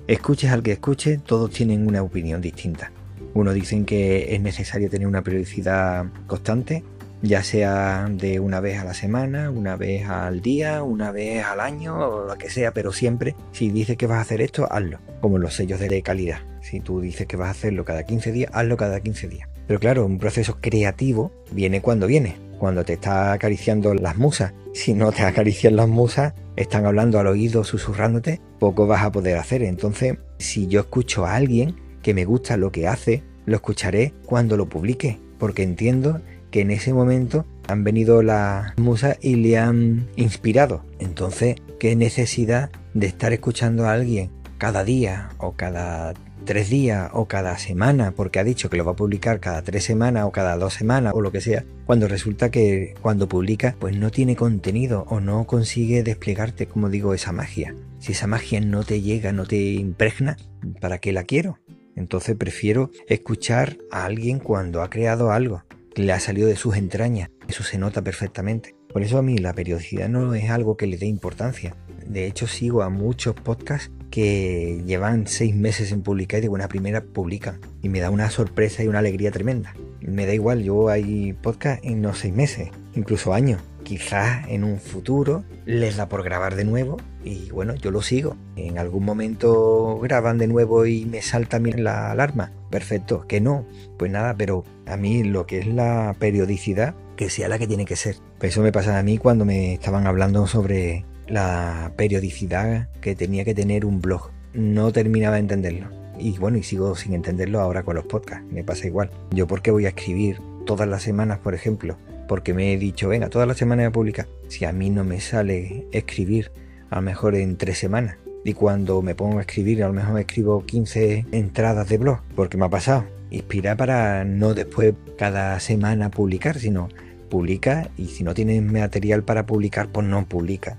escuches 0.07 0.53
al 0.53 0.63
que 0.63 0.71
escuche, 0.71 1.19
todos 1.19 1.51
tienen 1.51 1.89
una 1.89 2.01
opinión 2.01 2.41
distinta. 2.41 2.93
Unos 3.35 3.55
dicen 3.55 3.87
que 3.87 4.37
es 4.37 4.41
necesario 4.41 4.89
tener 4.89 5.09
una 5.09 5.23
periodicidad 5.23 6.07
constante, 6.29 6.85
ya 7.23 7.43
sea 7.45 8.09
de 8.11 8.41
una 8.41 8.61
vez 8.61 8.79
a 8.79 8.85
la 8.85 8.95
semana, 8.95 9.51
una 9.51 9.77
vez 9.77 10.09
al 10.09 10.43
día, 10.43 10.83
una 10.83 11.13
vez 11.13 11.45
al 11.45 11.61
año 11.61 11.97
o 11.97 12.27
lo 12.27 12.37
que 12.37 12.51
sea, 12.51 12.73
pero 12.73 12.93
siempre 12.93 13.37
si 13.53 13.71
dices 13.71 13.97
que 13.97 14.07
vas 14.07 14.19
a 14.19 14.23
hacer 14.23 14.43
esto, 14.43 14.67
hazlo, 14.71 14.99
como 15.21 15.39
los 15.39 15.55
sellos 15.55 15.81
de 15.81 16.03
calidad. 16.03 16.41
Si 16.61 16.81
tú 16.81 17.01
dices 17.01 17.27
que 17.27 17.37
vas 17.37 17.49
a 17.49 17.53
hacerlo 17.53 17.85
cada 17.85 18.05
15 18.05 18.33
días, 18.33 18.51
hazlo 18.53 18.77
cada 18.77 19.01
15 19.01 19.29
días. 19.29 19.49
Pero 19.67 19.79
claro, 19.81 20.05
un 20.05 20.19
proceso 20.19 20.59
creativo 20.61 21.33
viene 21.53 21.81
cuando 21.81 22.07
viene, 22.07 22.37
cuando 22.59 22.85
te 22.85 22.95
está 22.95 23.33
acariciando 23.33 23.95
las 23.95 24.17
musas. 24.17 24.53
Si 24.75 24.95
no 24.95 25.13
te 25.13 25.23
acarician 25.23 25.77
las 25.77 25.89
musas, 25.89 26.35
están 26.57 26.87
hablando 26.87 27.19
al 27.19 27.27
oído, 27.27 27.65
susurrándote, 27.65 28.41
poco 28.59 28.87
vas 28.87 29.03
a 29.03 29.13
poder 29.13 29.39
hacer. 29.39 29.63
Entonces, 29.63 30.19
si 30.39 30.67
yo 30.67 30.81
escucho 30.81 31.25
a 31.25 31.37
alguien 31.37 31.77
que 32.03 32.15
me 32.15 32.25
gusta 32.25 32.57
lo 32.57 32.73
que 32.73 32.89
hace, 32.89 33.23
lo 33.47 33.57
escucharé 33.57 34.13
cuando 34.27 34.57
lo 34.57 34.69
publique, 34.69 35.19
porque 35.39 35.63
entiendo 35.63 36.21
que 36.53 36.61
en 36.61 36.71
ese 36.71 36.93
momento 36.93 37.45
han 37.67 37.83
venido 37.83 38.23
las 38.23 38.79
musas 38.79 39.19
y 39.21 39.35
le 39.35 39.59
han 39.59 40.07
inspirado. 40.15 40.85
Entonces, 41.01 41.57
¿qué 41.81 41.97
necesidad 41.97 42.71
de 42.95 43.09
estar 43.09 43.33
escuchando 43.33 43.87
a 43.87 43.93
alguien 43.93 44.31
cada 44.59 44.85
día 44.85 45.31
o 45.39 45.53
cada 45.53 46.15
tres 46.45 46.71
días 46.71 47.11
o 47.13 47.27
cada 47.27 47.57
semana, 47.59 48.13
porque 48.13 48.39
ha 48.39 48.45
dicho 48.45 48.69
que 48.69 48.77
lo 48.77 48.85
va 48.85 48.93
a 48.93 48.97
publicar 48.97 49.41
cada 49.41 49.63
tres 49.63 49.85
semanas 49.85 50.25
o 50.25 50.33
cada 50.33 50.57
dos 50.57 50.75
semanas 50.75 51.13
o 51.15 51.21
lo 51.21 51.33
que 51.33 51.41
sea, 51.41 51.65
cuando 51.87 52.09
resulta 52.09 52.51
que 52.51 52.95
cuando 53.01 53.29
publica 53.29 53.77
pues 53.79 53.97
no 53.97 54.11
tiene 54.11 54.37
contenido 54.37 55.07
o 55.09 55.21
no 55.21 55.45
consigue 55.47 56.03
desplegarte, 56.03 56.67
como 56.67 56.91
digo, 56.91 57.15
esa 57.15 57.33
magia. 57.33 57.75
Si 57.99 58.13
esa 58.13 58.27
magia 58.27 58.61
no 58.61 58.83
te 58.85 59.01
llega, 59.01 59.33
no 59.33 59.47
te 59.47 59.57
impregna, 59.57 60.37
¿para 60.81 60.99
qué 60.99 61.13
la 61.13 61.25
quiero? 61.25 61.59
Entonces 61.95 62.37
prefiero 62.37 62.91
escuchar 63.09 63.79
a 63.91 64.05
alguien 64.05 64.39
cuando 64.39 64.83
ha 64.83 64.91
creado 64.91 65.31
algo 65.31 65.63
le 65.97 66.13
ha 66.13 66.21
salido 66.21 66.49
de 66.49 66.57
sus 66.57 66.77
entrañas. 66.77 67.31
Eso 67.49 67.63
se 67.63 67.79
nota 67.79 68.03
perfectamente. 68.03 68.75
Por 68.93 69.03
eso 69.03 69.19
a 69.19 69.23
mí 69.23 69.39
la 69.39 69.55
periodicidad 69.55 70.09
no 70.09 70.35
es 70.35 70.51
algo 70.51 70.77
que 70.77 70.87
le 70.87 70.99
dé 70.99 71.07
importancia. 71.07 71.77
De 72.07 72.27
hecho, 72.27 72.47
sigo 72.47 72.83
a 72.83 72.91
muchos 72.91 73.35
podcasts 73.35 73.91
que 74.11 74.83
llevan 74.87 75.27
seis 75.27 75.55
meses 75.55 75.93
en 75.93 76.03
publicar 76.03 76.39
y 76.39 76.43
de 76.43 76.49
buena 76.49 76.69
primera 76.69 77.03
publican. 77.03 77.59
Y 77.81 77.89
me 77.89 78.01
da 78.01 78.11
una 78.11 78.31
sorpresa 78.31 78.85
y 78.85 78.89
una 78.89 78.99
alegría 78.99 79.31
tremenda. 79.31 79.75
Me 80.01 80.27
da 80.27 80.35
igual, 80.35 80.63
yo 80.63 80.89
hay 80.89 81.33
podcasts 81.33 81.85
en 81.85 82.03
no 82.03 82.15
seis 82.15 82.35
meses, 82.35 82.69
incluso 82.95 83.33
años. 83.33 83.63
Quizás 83.83 84.47
en 84.49 84.63
un 84.63 84.79
futuro 84.79 85.45
les 85.65 85.97
da 85.97 86.09
por 86.09 86.23
grabar 86.23 86.55
de 86.55 86.65
nuevo 86.65 86.99
y 87.25 87.51
bueno, 87.51 87.75
yo 87.75 87.91
lo 87.91 88.03
sigo. 88.03 88.37
En 88.57 88.79
algún 88.79 89.05
momento 89.05 89.99
graban 90.01 90.39
de 90.39 90.47
nuevo 90.47 90.87
y 90.87 91.05
me 91.07 91.23
salta 91.23 91.59
la 91.59 92.11
alarma. 92.11 92.53
Perfecto, 92.73 93.27
que 93.29 93.43
no. 93.43 93.67
Pues 93.99 94.11
nada, 94.11 94.35
pero 94.35 94.65
a 94.87 94.97
mí 94.97 95.23
lo 95.23 95.47
que 95.47 95.59
es 95.59 95.67
la 95.67 96.17
periodicidad, 96.19 96.95
que 97.17 97.29
sea 97.29 97.47
la 97.49 97.59
que 97.59 97.67
tiene 97.67 97.85
que 97.85 97.97
ser. 97.97 98.17
Eso 98.41 98.63
me 98.63 98.73
pasa 98.73 98.99
a 98.99 99.03
mí 99.03 99.19
cuando 99.19 99.45
me 99.45 99.75
estaban 99.75 100.07
hablando 100.07 100.47
sobre 100.47 101.05
la 101.29 101.93
periodicidad 101.97 102.89
que 103.03 103.15
tenía 103.15 103.45
que 103.45 103.55
tener 103.55 103.85
un 103.85 104.01
blog. 104.01 104.31
No 104.55 104.91
terminaba 104.91 105.35
de 105.35 105.41
entenderlo. 105.41 105.91
Y 106.19 106.39
bueno, 106.39 106.57
y 106.57 106.63
sigo 106.63 106.97
sin 106.97 107.13
entenderlo 107.13 107.61
ahora 107.61 107.83
con 107.83 107.95
los 107.95 108.07
podcasts. 108.07 108.47
Me 108.51 108.65
pasa 108.65 108.87
igual. 108.87 109.11
Yo, 109.33 109.47
¿por 109.47 109.61
qué 109.61 109.71
voy 109.71 109.85
a 109.85 109.91
escribir 109.91 110.41
todas 110.65 110.89
las 110.89 111.03
semanas, 111.03 111.41
por 111.41 111.55
ejemplo? 111.55 111.99
Porque 112.27 112.55
me 112.55 112.73
he 112.73 112.79
dicho, 112.79 113.07
venga, 113.11 113.29
todas 113.29 113.47
las 113.47 113.59
semanas 113.59 113.85
voy 113.85 113.89
a 113.89 113.93
publicar. 113.93 114.27
Si 114.49 114.65
a 114.65 114.73
mí 114.73 114.89
no 114.89 115.05
me 115.05 115.21
sale 115.21 115.87
escribir, 115.93 116.53
a 116.89 116.97
lo 116.97 117.03
mejor 117.03 117.35
en 117.35 117.59
tres 117.59 117.77
semanas. 117.77 118.17
Y 118.45 118.55
cuando 118.55 119.03
me 119.03 119.15
pongo 119.15 119.39
a 119.39 119.43
escribir, 119.43 119.85
a 119.85 119.87
lo 119.87 119.93
mejor 119.93 120.19
escribo 120.19 120.65
15 120.65 121.27
entradas 121.33 121.89
de 121.89 121.99
blog, 121.99 122.21
porque 122.35 122.57
me 122.57 122.67
ha 122.67 122.69
pasado. 122.69 123.05
Inspira 123.31 123.77
para 123.77 124.25
no 124.25 124.53
después 124.55 124.95
cada 125.17 125.59
semana 125.61 126.11
publicar, 126.11 126.59
sino 126.59 126.89
publica 127.31 127.89
y 127.97 128.09
si 128.09 128.25
no 128.25 128.35
tienes 128.35 128.63
material 128.63 129.23
para 129.23 129.47
publicar, 129.47 129.89
pues 129.89 130.07
no 130.07 130.27
publica. 130.27 130.77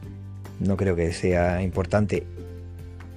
No 0.60 0.78
creo 0.78 0.96
que 0.96 1.12
sea 1.14 1.64
importante. 1.64 2.26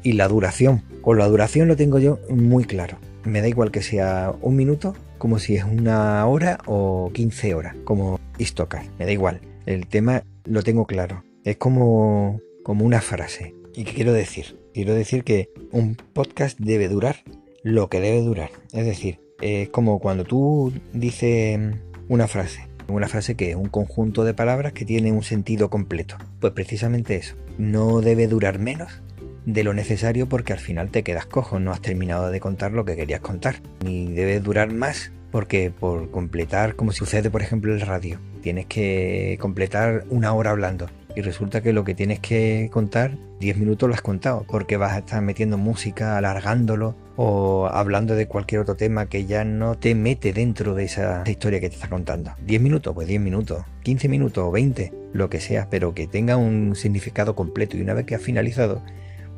Y 0.03 0.13
la 0.13 0.29
duración. 0.29 0.83
Con 1.03 1.19
la 1.19 1.27
duración 1.27 1.69
lo 1.69 1.77
tengo 1.77 1.99
yo 1.99 2.19
muy 2.31 2.65
claro. 2.65 2.97
Me 3.25 3.41
da 3.41 3.49
igual 3.49 3.71
que 3.73 3.83
sea 3.83 4.33
un 4.41 4.57
minuto, 4.57 4.95
como 5.19 5.39
si 5.39 5.57
es 5.57 5.65
una 5.65 6.25
hora 6.27 6.59
o 6.67 7.11
15 7.13 7.55
horas, 7.55 7.77
como 7.85 8.21
Istocar. 8.39 8.85
Me 8.99 9.05
da 9.05 9.13
igual. 9.13 9.41
El 9.67 9.87
tema 9.87 10.23
lo 10.45 10.63
tengo 10.63 10.87
claro. 10.87 11.25
Es 11.45 11.57
como, 11.57 12.41
como 12.63 12.85
una 12.85 13.01
frase. 13.01 13.55
¿Y 13.77 13.85
qué 13.85 13.93
quiero 13.93 14.15
decir? 14.15 14.59
Quiero 14.73 14.95
decir 14.95 15.23
que 15.23 15.51
un 15.71 15.97
podcast 15.97 16.59
debe 16.59 16.89
durar 16.89 17.17
lo 17.63 17.91
que 17.91 18.01
debe 18.01 18.23
durar. 18.23 18.49
Es 18.73 18.87
decir, 18.87 19.21
es 19.43 19.69
como 19.69 19.99
cuando 19.99 20.25
tú 20.25 20.73
dices 20.95 21.61
una 22.09 22.27
frase. 22.27 22.69
Una 22.89 23.07
frase 23.07 23.35
que 23.35 23.51
es 23.51 23.57
un 23.57 23.69
conjunto 23.69 24.25
de 24.25 24.33
palabras 24.33 24.73
que 24.73 24.87
tiene 24.87 25.13
un 25.13 25.23
sentido 25.23 25.69
completo. 25.69 26.17
Pues 26.41 26.55
precisamente 26.55 27.17
eso. 27.17 27.37
No 27.59 28.01
debe 28.01 28.29
durar 28.29 28.59
menos 28.59 29.03
de 29.45 29.63
lo 29.63 29.75
necesario 29.75 30.27
porque 30.27 30.55
al 30.55 30.59
final 30.59 30.91
te 30.91 31.03
quedas 31.03 31.27
cojo, 31.27 31.61
no 31.61 31.71
has 31.71 31.83
terminado 31.83 32.31
de 32.31 32.41
contar 32.41 32.73
lo 32.73 32.87
que 32.87 32.97
querías 32.97 33.21
contar. 33.21 33.57
Ni 33.85 34.11
debe 34.11 34.41
durar 34.41 34.73
más 34.73 35.13
porque 35.31 35.71
por 35.71 36.11
completar, 36.11 36.77
como 36.77 36.93
sucede 36.93 37.29
por 37.29 37.43
ejemplo 37.43 37.75
en 37.75 37.81
el 37.81 37.87
radio, 37.87 38.21
tienes 38.41 38.65
que 38.65 39.37
completar 39.39 40.07
una 40.09 40.33
hora 40.33 40.53
hablando 40.53 40.89
y 41.17 41.23
resulta 41.23 41.63
que 41.63 41.73
lo 41.73 41.83
que 41.83 41.95
tienes 41.95 42.21
que 42.21 42.69
contar 42.71 43.17
10 43.41 43.57
minutos 43.57 43.89
lo 43.89 43.95
has 43.95 44.03
contado 44.03 44.45
porque 44.47 44.77
vas 44.77 44.93
a 44.93 44.99
estar 44.99 45.23
metiendo 45.23 45.57
música, 45.57 46.19
alargándolo 46.19 46.95
o 47.17 47.67
hablando 47.73 48.15
de 48.15 48.29
cualquier 48.29 48.61
otro 48.61 48.77
tema 48.77 49.07
que 49.07 49.25
ya 49.25 49.43
no 49.43 49.77
te 49.77 49.95
mete 49.95 50.35
dentro 50.35 50.75
de 50.75 50.85
esa 50.85 51.25
historia 51.27 51.59
que 51.59 51.71
te 51.71 51.75
está 51.75 51.89
contando. 51.89 52.33
10 52.45 52.61
minutos, 52.61 52.95
pues 52.95 53.09
10 53.09 53.23
minutos, 53.23 53.65
15 53.83 54.09
minutos 54.11 54.45
o 54.45 54.51
20, 54.51 54.93
lo 55.15 55.31
que 55.31 55.41
sea, 55.41 55.69
pero 55.71 55.95
que 55.95 56.07
tenga 56.07 56.37
un 56.37 56.77
significado 56.77 57.35
completo 57.35 57.79
y 57.79 57.81
una 57.81 57.95
vez 57.95 58.05
que 58.05 58.15
has 58.15 58.23
finalizado, 58.23 58.83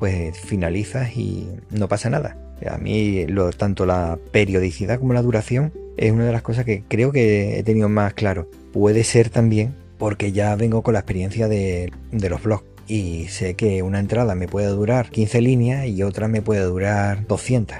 pues 0.01 0.37
finalizas 0.37 1.17
y 1.17 1.49
no 1.71 1.89
pasa 1.89 2.11
nada. 2.11 2.37
A 2.69 2.77
mí 2.77 3.25
tanto 3.57 3.87
la 3.87 4.19
periodicidad 4.33 4.99
como 4.99 5.13
la 5.13 5.23
duración 5.23 5.73
es 5.97 6.11
una 6.11 6.27
de 6.27 6.33
las 6.33 6.43
cosas 6.43 6.65
que 6.65 6.83
creo 6.89 7.13
que 7.13 7.61
he 7.61 7.63
tenido 7.63 7.89
más 7.89 8.15
claro. 8.15 8.51
Puede 8.73 9.05
ser 9.05 9.31
también 9.31 9.75
porque 9.99 10.33
ya 10.33 10.55
vengo 10.57 10.83
con 10.83 10.95
la 10.95 11.01
experiencia 11.01 11.49
de, 11.49 11.93
los 12.13 12.43
blogs 12.43 12.65
y 12.87 13.27
sé 13.29 13.55
que 13.55 13.83
una 13.83 14.01
entrada 14.01 14.35
me 14.35 14.49
puede 14.49 14.69
durar 14.69 15.11
15 15.11 15.41
líneas 15.43 15.87
y 15.87 16.03
otra 16.03 16.29
me 16.29 16.41
puede 16.41 16.63
durar 16.63 17.27
200, 17.27 17.77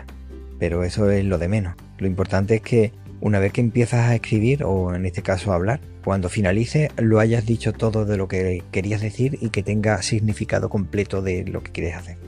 pero 0.59 0.85
eso 0.85 1.11
es 1.11 1.25
lo 1.25 1.39
de 1.39 1.49
menos. 1.49 1.75
Lo 1.99 2.07
importante 2.07 2.57
es 2.57 2.61
que 2.61 2.93
una 3.21 3.39
vez 3.39 3.53
que 3.53 3.61
empiezas 3.61 4.09
a 4.09 4.15
escribir 4.15 4.65
o 4.65 4.95
en 4.95 5.07
este 5.07 5.23
caso 5.23 5.53
a 5.53 5.57
hablar, 5.57 5.81
cuando 6.05 6.29
finalice 6.29 6.91
lo 6.97 7.21
hayas 7.21 7.47
dicho 7.47 7.73
todo 7.73 8.05
de 8.05 8.17
lo 8.17 8.29
que 8.29 8.63
querías 8.71 9.01
decir 9.01 9.39
y 9.41 9.51
que 9.51 9.63
tenga 9.63 10.03
significado 10.03 10.69
completo 10.69 11.23
de 11.23 11.45
lo 11.45 11.63
que 11.63 11.73
quieres 11.73 11.97
hacer. 11.97 12.19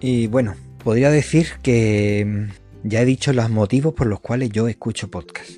Y 0.00 0.26
bueno, 0.26 0.54
podría 0.82 1.10
decir 1.10 1.48
que 1.62 2.48
ya 2.84 3.02
he 3.02 3.04
dicho 3.04 3.32
los 3.32 3.50
motivos 3.50 3.94
por 3.94 4.06
los 4.06 4.20
cuales 4.20 4.50
yo 4.50 4.68
escucho 4.68 5.10
podcast. 5.10 5.50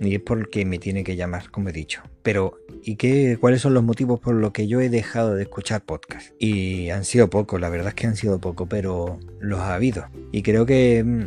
Y 0.00 0.14
es 0.14 0.20
porque 0.20 0.64
me 0.64 0.78
tiene 0.78 1.04
que 1.04 1.16
llamar, 1.16 1.50
como 1.50 1.68
he 1.68 1.72
dicho. 1.72 2.02
Pero, 2.22 2.59
¿y 2.82 2.96
qué, 2.96 3.38
cuáles 3.40 3.60
son 3.60 3.74
los 3.74 3.82
motivos 3.82 4.20
por 4.20 4.34
los 4.34 4.52
que 4.52 4.66
yo 4.66 4.80
he 4.80 4.88
dejado 4.88 5.34
de 5.34 5.42
escuchar 5.42 5.82
podcast? 5.82 6.32
Y 6.38 6.90
han 6.90 7.04
sido 7.04 7.30
pocos, 7.30 7.60
la 7.60 7.68
verdad 7.68 7.88
es 7.88 7.94
que 7.94 8.06
han 8.06 8.16
sido 8.16 8.40
pocos, 8.40 8.68
pero 8.68 9.18
los 9.40 9.60
ha 9.60 9.74
habido. 9.74 10.06
Y 10.32 10.42
creo 10.42 10.66
que, 10.66 11.02
mm, 11.04 11.24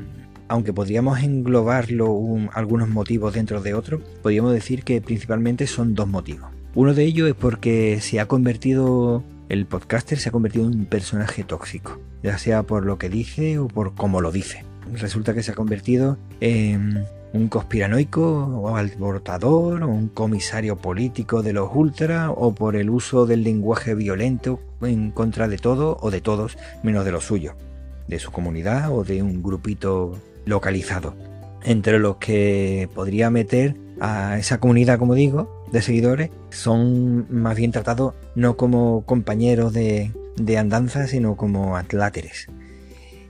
aunque 0.48 0.74
podríamos 0.74 1.22
englobarlo 1.22 2.38
algunos 2.54 2.90
motivos 2.90 3.34
dentro 3.34 3.62
de 3.62 3.74
otros, 3.74 4.02
podríamos 4.22 4.54
decir 4.54 4.84
que 4.84 5.02
principalmente 5.02 5.68
son 5.68 5.96
dos 5.96 6.08
motivos. 6.08 6.50
Uno 6.76 6.94
de 6.94 7.04
ellos 7.04 7.30
es 7.30 7.36
porque 7.36 8.00
se 8.02 8.20
ha 8.20 8.28
convertido, 8.28 9.24
el 9.50 9.66
podcaster 9.66 10.18
se 10.18 10.30
ha 10.30 10.32
convertido 10.32 10.66
en 10.66 10.80
un 10.80 10.86
personaje 10.86 11.44
tóxico, 11.44 12.00
ya 12.24 12.38
sea 12.38 12.64
por 12.64 12.86
lo 12.86 12.98
que 12.98 13.10
dice 13.10 13.60
o 13.60 13.68
por 13.68 13.94
cómo 13.94 14.22
lo 14.22 14.32
dice. 14.32 14.64
Resulta 14.94 15.34
que 15.34 15.44
se 15.44 15.52
ha 15.52 15.56
convertido 15.56 16.18
en 16.40 17.06
un 17.34 17.48
conspiranoico 17.48 18.22
o 18.22 18.76
alborotador 18.76 19.84
o 19.84 19.88
un 19.88 20.08
comisario 20.08 20.78
político 20.78 21.42
de 21.42 21.54
los 21.54 21.70
ultra 21.74 22.32
o 22.32 22.54
por 22.54 22.76
el 22.76 22.90
uso 22.90 23.26
del 23.26 23.44
lenguaje 23.44 23.96
violento 23.96 24.60
en 24.82 25.12
contra 25.12 25.48
de 25.48 25.58
todo 25.58 25.98
o 26.02 26.12
de 26.12 26.22
todos 26.22 26.58
menos 26.84 27.06
de 27.06 27.12
lo 27.12 27.22
suyo, 27.22 27.56
de 28.08 28.20
su 28.20 28.32
comunidad 28.32 28.92
o 28.92 29.04
de 29.04 29.24
un 29.24 29.42
grupito 29.42 30.18
localizado. 30.46 31.16
Entre 31.64 31.98
los 31.98 32.18
que 32.18 32.88
podría 32.94 33.30
meter 33.30 33.76
a 34.00 34.38
esa 34.38 34.60
comunidad, 34.60 35.00
como 35.00 35.16
digo, 35.16 35.66
de 35.72 35.82
seguidores 35.82 36.30
son 36.52 37.26
más 37.30 37.56
bien 37.56 37.72
tratados 37.72 38.14
no 38.36 38.58
como 38.58 39.04
compañeros 39.06 39.74
de, 39.74 40.12
de 40.36 40.58
andanza, 40.58 41.08
sino 41.08 41.36
como 41.36 41.78
atláteres. 41.78 42.48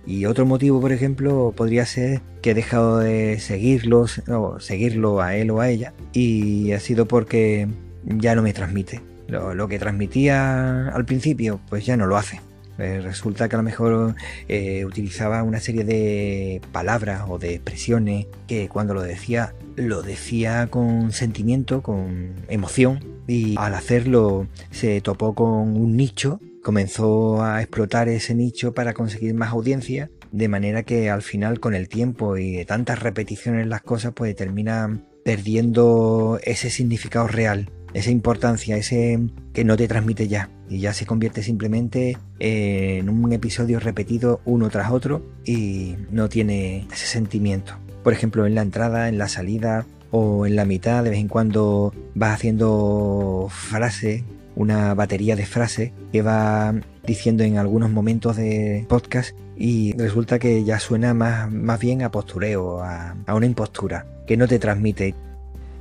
Y 0.06 0.26
otro 0.26 0.46
motivo, 0.46 0.82
por 0.82 0.92
ejemplo, 0.92 1.54
podría 1.56 1.86
ser 1.86 2.22
que 2.42 2.52
he 2.52 2.54
dejado 2.54 3.00
de 3.00 3.40
seguirlos, 3.40 4.22
o 4.28 4.60
seguirlo 4.60 5.22
a 5.22 5.36
él 5.36 5.50
o 5.52 5.62
a 5.62 5.70
ella, 5.70 5.94
y 6.12 6.74
ha 6.74 6.80
sido 6.80 7.08
porque 7.08 7.68
ya 8.06 8.36
no 8.36 8.42
me 8.42 8.54
transmite. 8.54 9.02
lo 9.28 9.68
que 9.68 9.80
transmitía 9.80 10.90
al 10.90 11.06
principio, 11.06 11.60
pues 11.70 11.86
ya 11.86 11.98
no 11.98 12.06
lo 12.06 12.18
hace. 12.18 12.42
Eh, 12.80 13.02
resulta 13.02 13.48
que 13.48 13.56
a 13.56 13.58
lo 13.58 13.64
mejor 13.64 14.16
eh, 14.48 14.84
utilizaba 14.86 15.44
una 15.44 15.60
serie 15.60 15.84
de 15.84 16.60
palabras 16.72 17.24
o 17.28 17.38
de 17.38 17.54
expresiones 17.56 18.28
que 18.48 18.68
cuando 18.68 18.94
lo 18.94 19.02
decía, 19.02 19.54
lo 19.76 20.02
decía 20.02 20.68
con 20.68 21.12
sentimiento, 21.12 21.84
con 21.84 22.34
emoción 22.48 23.00
y 23.28 23.56
al 23.58 23.76
hacerlo 23.76 24.48
se 24.72 25.02
topó 25.02 25.36
con 25.36 25.78
un 25.78 25.96
nicho, 25.96 26.40
comenzó 26.64 27.44
a 27.44 27.62
explotar 27.62 28.10
ese 28.10 28.34
nicho 28.34 28.74
para 28.74 28.94
conseguir 28.94 29.34
más 29.36 29.52
audiencia, 29.52 30.10
de 30.32 30.48
manera 30.48 30.84
que 30.84 31.10
al 31.10 31.22
final 31.22 31.60
con 31.60 31.76
el 31.76 31.88
tiempo 31.90 32.38
y 32.38 32.56
de 32.56 32.66
tantas 32.66 33.02
repeticiones 33.02 33.68
las 33.68 33.82
cosas 33.82 34.14
pues 34.16 34.36
termina 34.36 35.04
perdiendo 35.24 36.40
ese 36.44 36.70
significado 36.70 37.28
real 37.28 37.70
esa 37.94 38.12
importancia, 38.12 38.76
ese 38.76 39.20
que 39.54 39.64
no 39.64 39.78
te 39.78 39.88
transmite 39.88 40.28
ya 40.28 40.50
y 40.70 40.80
ya 40.80 40.94
se 40.94 41.06
convierte 41.06 41.44
simplemente 41.44 42.18
en 42.40 43.10
un 43.10 43.32
episodio 43.32 43.80
repetido 43.80 44.42
uno 44.46 44.70
tras 44.70 44.92
otro 44.92 45.24
y 45.46 45.96
no 46.12 46.30
tiene 46.30 46.88
ese 46.92 47.06
sentimiento. 47.06 47.74
Por 48.04 48.14
ejemplo, 48.14 48.46
en 48.46 48.56
la 48.56 48.62
entrada, 48.62 49.08
en 49.08 49.18
la 49.18 49.28
salida 49.28 49.86
o 50.12 50.46
en 50.46 50.56
la 50.56 50.66
mitad, 50.66 51.04
de 51.04 51.12
vez 51.12 51.20
en 51.20 51.28
cuando 51.28 51.94
vas 52.16 52.34
haciendo 52.34 53.48
frases, 53.50 54.24
una 54.56 54.94
batería 54.94 55.36
de 55.36 55.46
frases 55.46 55.92
que 56.12 56.22
va 56.22 56.74
diciendo 57.06 57.44
en 57.44 57.58
algunos 57.58 57.90
momentos 57.92 58.38
de 58.38 58.86
podcast 58.88 59.36
y 59.58 59.94
resulta 59.98 60.40
que 60.40 60.64
ya 60.64 60.80
suena 60.80 61.14
más, 61.14 61.52
más 61.52 61.80
bien 61.80 62.02
a 62.02 62.12
postureo, 62.12 62.82
a, 62.82 63.16
a 63.26 63.36
una 63.36 63.46
impostura 63.46 64.06
que 64.26 64.38
no 64.38 64.48
te 64.48 64.60
transmite. 64.60 65.16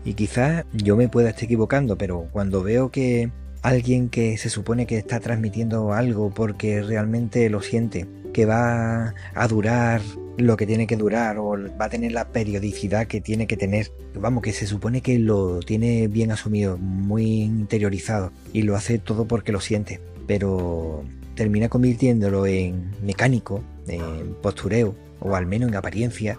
Y 0.05 0.15
quizás 0.15 0.65
yo 0.73 0.97
me 0.97 1.09
pueda 1.09 1.31
estar 1.31 1.45
equivocando, 1.45 1.97
pero 1.97 2.27
cuando 2.33 2.63
veo 2.63 2.91
que 2.91 3.31
alguien 3.63 4.09
que 4.09 4.37
se 4.37 4.51
supone 4.51 4.87
que 4.87 4.99
está 4.99 5.21
transmitiendo 5.21 5.93
algo 5.93 6.31
porque 6.31 6.83
realmente 6.83 7.49
lo 7.49 7.63
siente, 7.63 8.07
que 8.33 8.45
va 8.45 9.15
a 9.35 9.49
durar 9.49 10.01
lo 10.37 10.57
que 10.57 10.67
tiene 10.67 10.87
que 10.87 10.97
durar 10.97 11.39
o 11.39 11.57
va 11.81 11.87
a 11.87 11.89
tener 11.89 12.13
la 12.13 12.29
periodicidad 12.29 13.07
que 13.07 13.21
tiene 13.21 13.47
que 13.47 13.57
tener. 13.57 13.93
Vamos, 14.15 14.43
que 14.43 14.53
se 14.53 14.67
supone 14.67 15.01
que 15.01 15.19
lo 15.19 15.61
tiene 15.61 16.09
bien 16.09 16.33
asumido, 16.33 16.79
muy 16.79 17.43
interiorizado 17.43 18.33
y 18.53 18.63
lo 18.63 18.77
hace 18.77 18.99
todo 18.99 19.27
porque 19.27 19.53
lo 19.53 19.61
siente, 19.61 20.01
pero 20.27 21.05
termina 21.35 21.69
convirtiéndolo 21.69 22.47
en 22.47 22.93
mecánico, 23.03 23.63
en 23.89 24.35
postureo 24.43 24.95
o 25.21 25.35
al 25.35 25.47
menos 25.47 25.69
en 25.69 25.77
apariencia. 25.77 26.39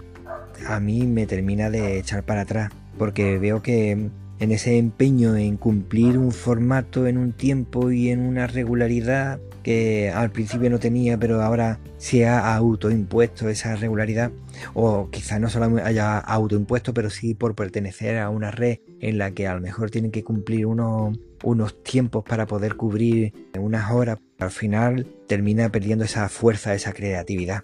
A 0.68 0.80
mí 0.80 1.06
me 1.06 1.26
termina 1.26 1.70
de 1.70 2.00
echar 2.00 2.24
para 2.24 2.42
atrás 2.42 2.72
porque 2.98 3.38
veo 3.38 3.62
que 3.62 4.10
en 4.44 4.52
ese 4.52 4.78
empeño 4.78 5.38
en 5.38 5.56
cumplir 5.58 6.18
un 6.18 6.32
formato 6.32 7.08
en 7.08 7.18
un 7.18 7.32
tiempo 7.32 7.92
y 7.92 8.10
en 8.10 8.20
una 8.20 8.46
regularidad 8.46 9.40
que 9.64 10.12
al 10.12 10.32
principio 10.32 10.70
no 10.70 10.80
tenía, 10.80 11.18
pero 11.18 11.42
ahora 11.42 11.80
se 11.98 12.28
ha 12.28 12.54
autoimpuesto 12.54 13.48
esa 13.48 13.78
regularidad, 13.78 14.32
o 14.74 15.10
quizás 15.10 15.40
no 15.40 15.50
solo 15.50 15.78
haya 15.84 16.18
autoimpuesto, 16.18 16.94
pero 16.94 17.10
sí 17.10 17.34
por 17.34 17.56
pertenecer 17.56 18.18
a 18.18 18.30
una 18.30 18.52
red 18.52 18.80
en 19.00 19.18
la 19.18 19.32
que 19.32 19.48
a 19.48 19.56
lo 19.56 19.62
mejor 19.62 19.90
tienen 19.90 20.12
que 20.12 20.26
cumplir 20.26 20.66
unos, 20.66 21.18
unos 21.44 21.82
tiempos 21.82 22.26
para 22.26 22.46
poder 22.46 22.76
cubrir 22.76 23.34
unas 23.58 23.90
horas, 23.92 24.20
al 24.40 24.52
final 24.52 25.08
termina 25.28 25.70
perdiendo 25.70 26.04
esa 26.04 26.28
fuerza, 26.28 26.76
esa 26.76 26.92
creatividad. 26.92 27.64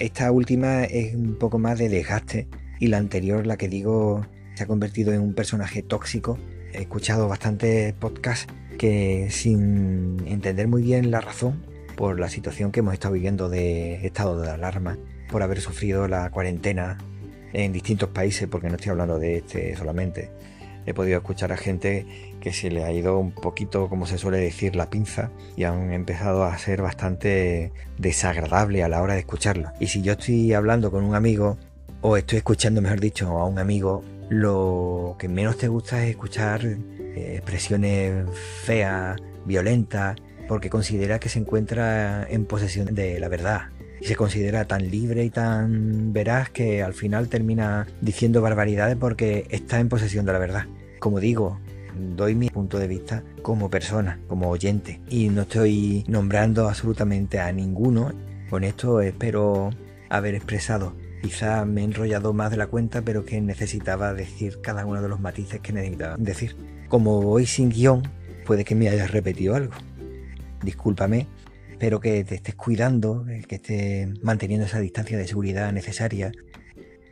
Esta 0.00 0.32
última 0.32 0.82
es 0.84 1.14
un 1.14 1.36
poco 1.38 1.58
más 1.58 1.78
de 1.78 1.88
desgaste. 1.88 2.48
Y 2.80 2.86
la 2.86 2.98
anterior, 2.98 3.44
la 3.44 3.56
que 3.56 3.68
digo, 3.68 4.24
se 4.58 4.64
ha 4.64 4.66
convertido 4.66 5.12
en 5.12 5.20
un 5.20 5.34
personaje 5.34 5.84
tóxico. 5.84 6.36
He 6.72 6.80
escuchado 6.80 7.28
bastantes 7.28 7.94
podcasts 7.94 8.52
que 8.76 9.28
sin 9.30 10.16
entender 10.26 10.66
muy 10.66 10.82
bien 10.82 11.12
la 11.12 11.20
razón 11.20 11.62
por 11.96 12.18
la 12.18 12.28
situación 12.28 12.72
que 12.72 12.80
hemos 12.80 12.92
estado 12.92 13.14
viviendo 13.14 13.48
de 13.48 14.04
estado 14.04 14.40
de 14.40 14.50
alarma, 14.50 14.98
por 15.30 15.44
haber 15.44 15.60
sufrido 15.60 16.08
la 16.08 16.28
cuarentena 16.30 16.98
en 17.52 17.72
distintos 17.72 18.08
países, 18.08 18.48
porque 18.48 18.68
no 18.68 18.74
estoy 18.74 18.90
hablando 18.90 19.20
de 19.20 19.36
este 19.36 19.76
solamente. 19.76 20.32
He 20.86 20.92
podido 20.92 21.18
escuchar 21.18 21.52
a 21.52 21.56
gente 21.56 22.34
que 22.40 22.52
se 22.52 22.68
le 22.68 22.82
ha 22.82 22.90
ido 22.90 23.16
un 23.16 23.30
poquito, 23.30 23.88
como 23.88 24.06
se 24.06 24.18
suele 24.18 24.38
decir, 24.38 24.74
la 24.74 24.90
pinza 24.90 25.30
y 25.56 25.64
han 25.64 25.92
empezado 25.92 26.42
a 26.42 26.58
ser 26.58 26.82
bastante 26.82 27.72
desagradable 27.96 28.82
a 28.82 28.88
la 28.88 29.02
hora 29.02 29.14
de 29.14 29.20
escucharlo. 29.20 29.70
Y 29.78 29.86
si 29.86 30.02
yo 30.02 30.14
estoy 30.14 30.52
hablando 30.52 30.90
con 30.90 31.04
un 31.04 31.14
amigo, 31.14 31.58
o 32.00 32.16
estoy 32.16 32.38
escuchando, 32.38 32.80
mejor 32.80 32.98
dicho, 33.00 33.28
a 33.38 33.44
un 33.44 33.60
amigo 33.60 34.02
lo 34.28 35.16
que 35.18 35.28
menos 35.28 35.56
te 35.56 35.68
gusta 35.68 36.04
es 36.04 36.10
escuchar 36.10 36.64
eh, 36.64 37.34
expresiones 37.36 38.26
feas, 38.62 39.18
violentas, 39.44 40.16
porque 40.46 40.70
considera 40.70 41.18
que 41.18 41.28
se 41.28 41.38
encuentra 41.38 42.26
en 42.28 42.44
posesión 42.44 42.94
de 42.94 43.18
la 43.20 43.28
verdad. 43.28 43.70
Y 44.00 44.06
se 44.06 44.16
considera 44.16 44.64
tan 44.66 44.90
libre 44.90 45.24
y 45.24 45.30
tan 45.30 46.12
veraz 46.12 46.50
que 46.50 46.82
al 46.82 46.94
final 46.94 47.28
termina 47.28 47.86
diciendo 48.00 48.40
barbaridades 48.40 48.96
porque 48.96 49.46
está 49.50 49.80
en 49.80 49.88
posesión 49.88 50.24
de 50.24 50.32
la 50.32 50.38
verdad. 50.38 50.66
Como 51.00 51.20
digo, 51.20 51.58
doy 52.16 52.34
mi 52.34 52.48
punto 52.48 52.78
de 52.78 52.86
vista 52.86 53.24
como 53.42 53.70
persona, 53.70 54.20
como 54.28 54.50
oyente, 54.50 55.00
y 55.08 55.28
no 55.30 55.42
estoy 55.42 56.04
nombrando 56.06 56.68
absolutamente 56.68 57.40
a 57.40 57.50
ninguno. 57.52 58.12
Con 58.50 58.64
esto 58.64 59.00
espero 59.00 59.70
haber 60.08 60.34
expresado 60.34 60.94
Quizá 61.22 61.64
me 61.64 61.80
he 61.80 61.84
enrollado 61.84 62.32
más 62.32 62.50
de 62.50 62.56
la 62.56 62.68
cuenta, 62.68 63.02
pero 63.02 63.24
que 63.24 63.40
necesitaba 63.40 64.14
decir 64.14 64.60
cada 64.62 64.86
uno 64.86 65.02
de 65.02 65.08
los 65.08 65.20
matices 65.20 65.60
que 65.60 65.72
necesitaba 65.72 66.16
decir. 66.16 66.56
Como 66.88 67.20
voy 67.22 67.46
sin 67.46 67.70
guion, 67.70 68.02
puede 68.46 68.64
que 68.64 68.74
me 68.74 68.88
hayas 68.88 69.10
repetido 69.10 69.54
algo. 69.54 69.74
Discúlpame, 70.62 71.26
espero 71.70 72.00
que 72.00 72.24
te 72.24 72.36
estés 72.36 72.54
cuidando, 72.54 73.26
que 73.46 73.56
estés 73.56 74.22
manteniendo 74.22 74.66
esa 74.66 74.80
distancia 74.80 75.18
de 75.18 75.26
seguridad 75.26 75.72
necesaria. 75.72 76.32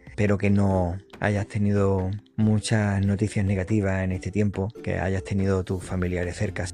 Espero 0.07 0.39
que 0.39 0.51
no 0.51 0.97
hayas 1.21 1.47
tenido 1.47 2.11
muchas 2.37 3.05
noticias 3.05 3.45
negativas 3.45 4.03
en 4.03 4.13
este 4.13 4.31
tiempo, 4.31 4.73
que 4.83 4.99
hayas 4.99 5.25
tenido 5.25 5.65
tus 5.65 5.85
familiares 5.85 6.37
cerca. 6.37 6.65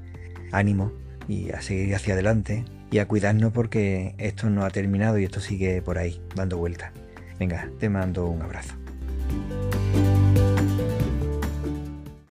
Ánimo 0.51 0.93
y 1.27 1.51
a 1.51 1.61
seguir 1.61 1.95
hacia 1.95 2.13
adelante 2.13 2.63
y 2.91 2.99
a 2.99 3.07
cuidarnos 3.07 3.51
porque 3.51 4.13
esto 4.17 4.49
no 4.49 4.65
ha 4.65 4.69
terminado 4.69 5.17
y 5.17 5.23
esto 5.23 5.39
sigue 5.39 5.81
por 5.81 5.97
ahí, 5.97 6.21
dando 6.35 6.57
vueltas. 6.57 6.91
Venga, 7.39 7.69
te 7.79 7.89
mando 7.89 8.27
un 8.27 8.41
abrazo. 8.41 8.75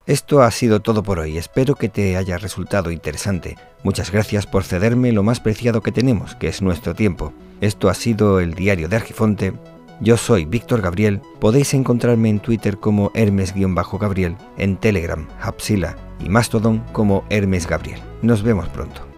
Esto 0.10 0.42
ha 0.42 0.50
sido 0.50 0.80
todo 0.80 1.04
por 1.04 1.20
hoy, 1.20 1.38
espero 1.38 1.76
que 1.76 1.88
te 1.88 2.18
haya 2.18 2.40
resultado 2.40 2.90
interesante. 2.90 3.58
Muchas 3.84 4.12
gracias 4.12 4.48
por 4.48 4.64
cederme 4.64 5.12
lo 5.12 5.22
más 5.22 5.40
preciado 5.40 5.82
que 5.82 5.92
tenemos, 5.92 6.34
que 6.34 6.48
es 6.48 6.64
nuestro 6.64 6.96
tiempo. 6.96 7.32
Esto 7.62 7.90
ha 7.90 7.94
sido 7.94 8.40
el 8.40 8.56
diario 8.56 8.90
de 8.90 8.96
Argifonte. 8.96 9.54
Yo 10.02 10.18
soy 10.18 10.46
Víctor 10.46 10.82
Gabriel, 10.82 11.22
podéis 11.40 11.76
encontrarme 11.76 12.30
en 12.30 12.40
Twitter 12.40 12.78
como 12.78 13.12
Hermes-Gabriel, 13.14 14.36
en 14.58 14.78
Telegram, 14.78 15.28
Hapsila 15.42 15.96
y 16.26 16.30
Mastodon 16.30 16.80
como 16.92 17.24
Hermes 17.30 17.68
Gabriel. 17.68 18.00
Nos 18.24 18.42
vemos 18.42 18.68
pronto. 18.70 19.09